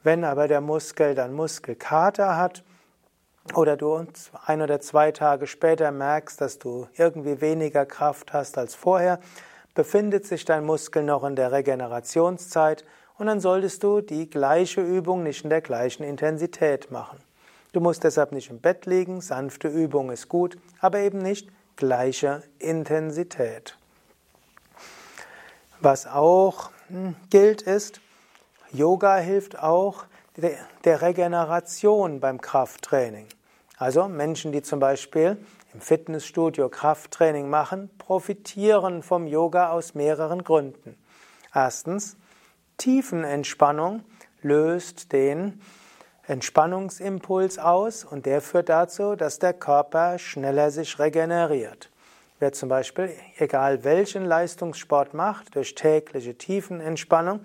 Wenn 0.03 0.23
aber 0.23 0.47
der 0.47 0.61
Muskel 0.61 1.15
dann 1.15 1.33
Muskelkater 1.33 2.37
hat 2.37 2.63
oder 3.55 3.77
du 3.77 4.05
ein 4.45 4.61
oder 4.61 4.79
zwei 4.79 5.11
Tage 5.11 5.47
später 5.47 5.91
merkst, 5.91 6.39
dass 6.39 6.59
du 6.59 6.87
irgendwie 6.95 7.41
weniger 7.41 7.85
Kraft 7.85 8.33
hast 8.33 8.57
als 8.57 8.75
vorher, 8.75 9.19
befindet 9.75 10.25
sich 10.25 10.45
dein 10.45 10.65
Muskel 10.65 11.03
noch 11.03 11.23
in 11.23 11.35
der 11.35 11.51
Regenerationszeit 11.51 12.85
und 13.17 13.27
dann 13.27 13.39
solltest 13.39 13.83
du 13.83 14.01
die 14.01 14.29
gleiche 14.29 14.81
Übung 14.81 15.23
nicht 15.23 15.43
in 15.43 15.49
der 15.49 15.61
gleichen 15.61 16.03
Intensität 16.03 16.91
machen. 16.91 17.17
Du 17.71 17.81
musst 17.81 18.03
deshalb 18.03 18.31
nicht 18.31 18.49
im 18.49 18.59
Bett 18.59 18.85
liegen, 18.85 19.21
sanfte 19.21 19.67
Übung 19.67 20.11
ist 20.11 20.27
gut, 20.27 20.57
aber 20.79 20.99
eben 20.99 21.19
nicht 21.19 21.49
gleiche 21.75 22.43
Intensität. 22.57 23.78
Was 25.81 26.07
auch 26.07 26.71
hm, 26.89 27.15
gilt 27.29 27.61
ist, 27.61 28.01
Yoga 28.71 29.17
hilft 29.17 29.57
auch 29.57 30.05
der 30.37 31.01
Regeneration 31.01 32.19
beim 32.19 32.39
Krafttraining. 32.39 33.27
Also 33.77 34.07
Menschen, 34.07 34.51
die 34.51 34.61
zum 34.61 34.79
Beispiel 34.79 35.37
im 35.73 35.81
Fitnessstudio 35.81 36.69
Krafttraining 36.69 37.49
machen, 37.49 37.89
profitieren 37.97 39.03
vom 39.03 39.27
Yoga 39.27 39.71
aus 39.71 39.95
mehreren 39.95 40.43
Gründen. 40.43 40.97
Erstens, 41.53 42.17
Tiefenentspannung 42.77 44.03
löst 44.41 45.13
den 45.13 45.61
Entspannungsimpuls 46.27 47.57
aus 47.57 48.03
und 48.03 48.25
der 48.25 48.41
führt 48.41 48.69
dazu, 48.69 49.15
dass 49.15 49.39
der 49.39 49.53
Körper 49.53 50.19
schneller 50.19 50.71
sich 50.71 50.99
regeneriert. 50.99 51.89
Wer 52.39 52.53
zum 52.53 52.69
Beispiel, 52.69 53.11
egal 53.37 53.83
welchen 53.83 54.23
Leistungssport 54.23 55.13
macht, 55.13 55.55
durch 55.55 55.75
tägliche 55.75 56.37
Tiefenentspannung, 56.37 57.41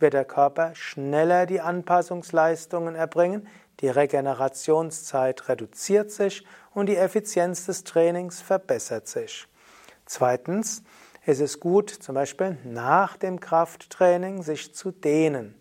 wird 0.00 0.14
der 0.14 0.24
Körper 0.24 0.74
schneller 0.74 1.46
die 1.46 1.60
Anpassungsleistungen 1.60 2.96
erbringen, 2.96 3.46
die 3.78 3.88
Regenerationszeit 3.88 5.48
reduziert 5.48 6.10
sich 6.10 6.44
und 6.74 6.86
die 6.86 6.96
Effizienz 6.96 7.66
des 7.66 7.84
Trainings 7.84 8.42
verbessert 8.42 9.06
sich. 9.06 9.46
Zweitens, 10.06 10.82
es 11.24 11.38
ist 11.38 11.60
gut, 11.60 11.90
zum 11.90 12.16
Beispiel 12.16 12.58
nach 12.64 13.16
dem 13.16 13.38
Krafttraining 13.38 14.42
sich 14.42 14.74
zu 14.74 14.90
dehnen. 14.90 15.54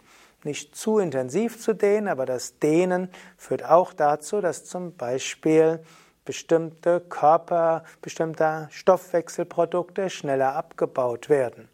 Nicht 0.43 0.75
zu 0.75 0.97
intensiv 0.97 1.61
zu 1.61 1.73
dehnen, 1.73 2.07
aber 2.07 2.25
das 2.25 2.57
Dehnen 2.57 3.11
führt 3.37 3.63
auch 3.63 3.93
dazu, 3.93 4.41
dass 4.41 4.65
zum 4.65 4.95
Beispiel 4.95 5.83
bestimmte 6.25 6.99
Körper, 6.99 7.83
bestimmte 8.01 8.67
Stoffwechselprodukte 8.71 10.09
schneller 10.09 10.55
abgebaut 10.55 11.29
werden. 11.29 11.69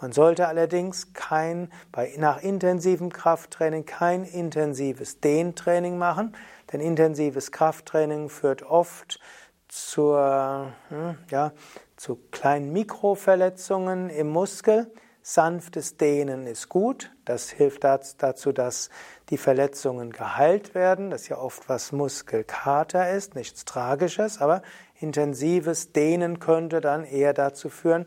Man 0.00 0.12
sollte 0.12 0.48
allerdings 0.48 1.12
kein, 1.12 1.70
bei, 1.92 2.14
nach 2.18 2.42
intensivem 2.42 3.10
Krafttraining 3.10 3.86
kein 3.86 4.24
intensives 4.24 5.20
Dehntraining 5.20 5.96
machen, 5.96 6.36
denn 6.72 6.80
intensives 6.80 7.52
Krafttraining 7.52 8.28
führt 8.28 8.62
oft 8.62 9.20
zur, 9.68 10.72
hm, 10.88 11.16
ja, 11.30 11.52
zu 11.96 12.16
kleinen 12.32 12.72
Mikroverletzungen 12.72 14.10
im 14.10 14.28
Muskel. 14.28 14.92
Sanftes 15.22 15.96
Dehnen 15.96 16.46
ist 16.46 16.68
gut. 16.68 17.10
Das 17.24 17.48
hilft 17.48 17.84
dazu, 17.84 18.52
dass 18.52 18.90
die 19.30 19.38
Verletzungen 19.38 20.10
geheilt 20.10 20.74
werden. 20.74 21.10
Das 21.10 21.28
ja 21.28 21.38
oft 21.38 21.68
was 21.68 21.92
Muskelkater 21.92 23.10
ist, 23.10 23.34
nichts 23.34 23.64
Tragisches, 23.64 24.40
aber 24.40 24.62
intensives 25.00 25.92
Dehnen 25.92 26.38
könnte 26.38 26.80
dann 26.80 27.04
eher 27.04 27.32
dazu 27.32 27.68
führen, 27.68 28.06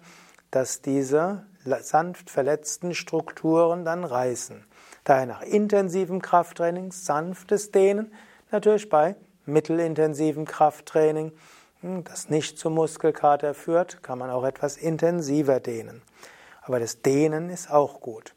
dass 0.52 0.82
diese 0.82 1.46
sanft 1.82 2.30
verletzten 2.30 2.94
Strukturen 2.94 3.84
dann 3.84 4.04
reißen. 4.04 4.66
Daher 5.04 5.26
nach 5.26 5.42
intensivem 5.42 6.22
Krafttraining 6.22 6.92
sanftes 6.92 7.72
Dehnen, 7.72 8.14
natürlich 8.52 8.90
bei 8.90 9.16
mittelintensivem 9.46 10.46
Krafttraining 10.46 11.34
hm, 11.82 12.04
das 12.04 12.30
nicht 12.30 12.58
zum 12.58 12.74
Muskelkater 12.74 13.54
führt, 13.54 14.02
kann 14.04 14.20
man 14.20 14.30
auch 14.30 14.44
etwas 14.44 14.78
intensiver 14.78 15.60
dehnen. 15.60 16.02
Aber 16.62 16.80
das 16.80 17.02
Dehnen 17.02 17.50
ist 17.50 17.72
auch 17.72 18.02
gut. 18.02 18.34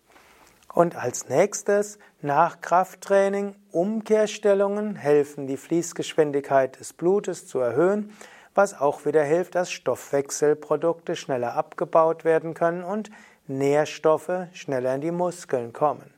Und 0.73 0.95
als 0.97 1.29
nächstes, 1.29 1.99
nach 2.23 2.61
Krafttraining, 2.61 3.57
Umkehrstellungen 3.73 4.95
helfen, 4.95 5.47
die 5.47 5.57
Fließgeschwindigkeit 5.57 6.79
des 6.79 6.93
Blutes 6.93 7.47
zu 7.47 7.59
erhöhen, 7.59 8.13
was 8.55 8.79
auch 8.79 9.05
wieder 9.05 9.25
hilft, 9.25 9.55
dass 9.57 9.73
Stoffwechselprodukte 9.73 11.17
schneller 11.17 11.55
abgebaut 11.55 12.25
werden 12.25 12.55
können 12.55 12.85
und 12.85 13.11
Nährstoffe 13.47 14.47
schneller 14.53 14.95
in 14.95 15.01
die 15.01 15.11
Muskeln 15.11 15.73
kommen. 15.73 16.15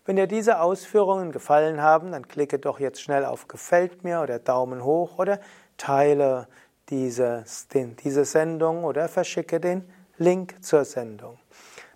Wenn 0.05 0.15
dir 0.15 0.27
diese 0.27 0.59
Ausführungen 0.59 1.31
gefallen 1.31 1.81
haben, 1.81 2.11
dann 2.11 2.27
klicke 2.27 2.59
doch 2.59 2.79
jetzt 2.79 3.01
schnell 3.01 3.25
auf 3.25 3.47
Gefällt 3.47 4.03
mir 4.03 4.21
oder 4.21 4.37
Daumen 4.39 4.83
hoch 4.83 5.17
oder 5.17 5.39
teile 5.77 6.47
diese, 6.89 7.45
diese 7.73 8.25
Sendung 8.25 8.83
oder 8.83 9.07
verschicke 9.07 9.59
den 9.59 9.83
Link 10.17 10.63
zur 10.63 10.85
Sendung. 10.85 11.39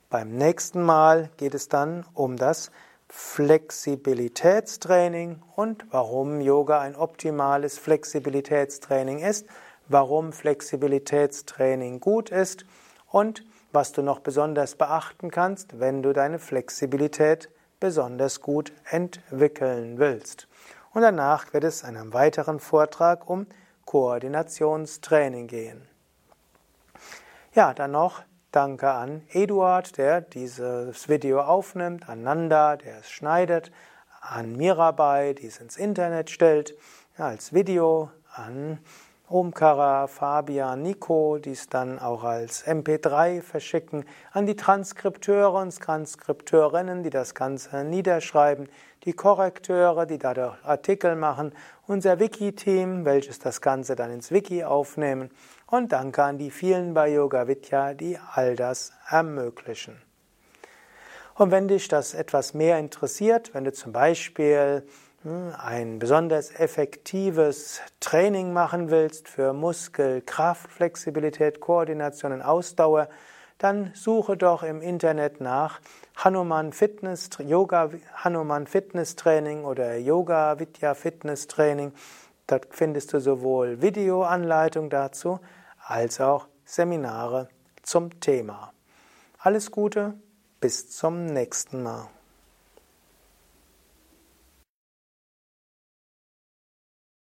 Beim 0.10 0.36
nächsten 0.36 0.82
Mal 0.82 1.30
geht 1.38 1.54
es 1.54 1.70
dann 1.70 2.04
um 2.14 2.36
das 2.36 2.72
Flexibilitätstraining 3.10 5.44
und 5.56 5.86
warum 5.92 6.42
Yoga 6.42 6.80
ein 6.80 6.96
optimales 6.96 7.78
Flexibilitätstraining 7.78 9.20
ist, 9.20 9.46
warum 9.90 10.32
Flexibilitätstraining 10.32 12.00
gut 12.00 12.30
ist 12.30 12.66
und 13.08 13.44
was 13.72 13.92
du 13.92 14.02
noch 14.02 14.20
besonders 14.20 14.76
beachten 14.76 15.30
kannst, 15.30 15.80
wenn 15.80 16.02
du 16.02 16.14
deine 16.14 16.40
Flexibilität 16.40 17.50
besonders 17.80 18.42
gut 18.42 18.72
entwickeln 18.90 20.00
willst. 20.00 20.48
Und 20.94 21.02
danach 21.02 21.54
wird 21.54 21.66
es 21.66 21.84
in 21.84 21.98
einem 21.98 22.14
weiteren 22.14 22.60
Vortrag 22.60 23.30
um 23.30 23.46
Koordinationstraining 23.86 25.48
gehen. 25.48 25.88
Ja, 27.54 27.74
dann 27.74 27.92
noch 27.92 28.22
Danke 28.52 28.90
an 28.90 29.22
Eduard, 29.32 30.00
der 30.00 30.22
dieses 30.22 31.08
Video 31.08 31.42
aufnimmt, 31.42 32.10
an 32.10 32.24
Nanda, 32.24 32.78
der 32.78 32.98
es 32.98 33.12
schneidet, 33.12 33.72
an 34.22 34.56
Mirabai, 34.56 35.36
die 35.36 35.46
es 35.46 35.60
ins 35.60 35.78
Internet 35.78 36.32
stellt, 36.32 36.76
als 37.16 37.54
Video, 37.54 38.10
an 38.34 38.80
Omkara, 39.32 40.08
Fabian, 40.08 40.82
Nico, 40.82 41.38
die 41.38 41.52
es 41.52 41.70
dann 41.70 42.00
auch 42.00 42.24
als 42.24 42.66
MP3 42.66 43.44
verschicken, 43.44 44.04
an 44.32 44.48
die 44.48 44.56
Transkripteure 44.56 45.54
und 45.62 45.80
Transkripteurinnen, 45.80 47.04
die 47.04 47.12
das 47.12 47.36
Ganze 47.36 47.84
niederschreiben, 47.84 48.68
die 49.04 49.14
Korrekteure, 49.14 50.08
die 50.08 50.18
dadurch 50.18 50.56
Artikel 50.64 51.16
machen, 51.16 51.54
unser 51.86 52.20
Wiki-Team, 52.20 53.06
welches 53.06 53.38
das 53.38 53.62
Ganze 53.62 53.96
dann 53.96 54.12
ins 54.12 54.32
Wiki 54.32 54.64
aufnehmen 54.64 55.30
und 55.68 55.92
danke 55.92 56.24
an 56.24 56.40
die 56.40 56.50
vielen 56.50 56.96
bei 56.96 57.10
Yoga 57.10 57.48
Vidya, 57.48 57.94
die 57.94 58.18
all 58.34 58.56
das 58.56 58.94
ermöglichen. 59.08 60.02
Und 61.36 61.52
wenn 61.52 61.68
dich 61.68 61.88
das 61.88 62.16
etwas 62.16 62.56
mehr 62.56 62.80
interessiert, 62.80 63.54
wenn 63.54 63.64
du 63.64 63.72
zum 63.72 63.92
Beispiel 63.92 64.88
ein 65.26 66.00
besonders 66.00 66.52
effektives 66.52 67.82
Training 68.00 68.54
machen 68.54 68.90
willst 68.90 69.28
für 69.28 69.52
Muskel, 69.52 70.22
Kraft, 70.22 70.72
Flexibilität, 70.72 71.60
Koordination 71.60 72.32
und 72.32 72.42
Ausdauer, 72.42 73.10
dann 73.58 73.92
suche 73.94 74.38
doch 74.38 74.64
im 74.64 74.82
Internet 74.82 75.42
nach 75.42 75.82
Hanuman 76.16 76.72
Fitness, 76.72 77.30
Yoga 77.40 77.90
Hanuman 78.16 78.66
Fitness 78.66 79.18
Training 79.18 79.66
oder 79.66 79.98
Yoga 79.98 80.58
Vidya 80.58 80.94
Fitness 80.94 81.48
Training. 81.48 81.92
Dort 82.48 82.68
findest 82.72 83.12
du 83.12 83.20
sowohl 83.20 83.82
Videoanleitung 83.82 84.90
dazu 84.90 85.42
als 85.86 86.22
auch 86.22 86.48
Seminare 86.64 87.50
zum 87.84 88.22
Thema. 88.22 88.72
Alles 89.40 89.72
Gute, 89.72 90.14
bis 90.62 90.90
zum 90.92 91.26
nächsten 91.26 91.84
Mal. 91.84 92.08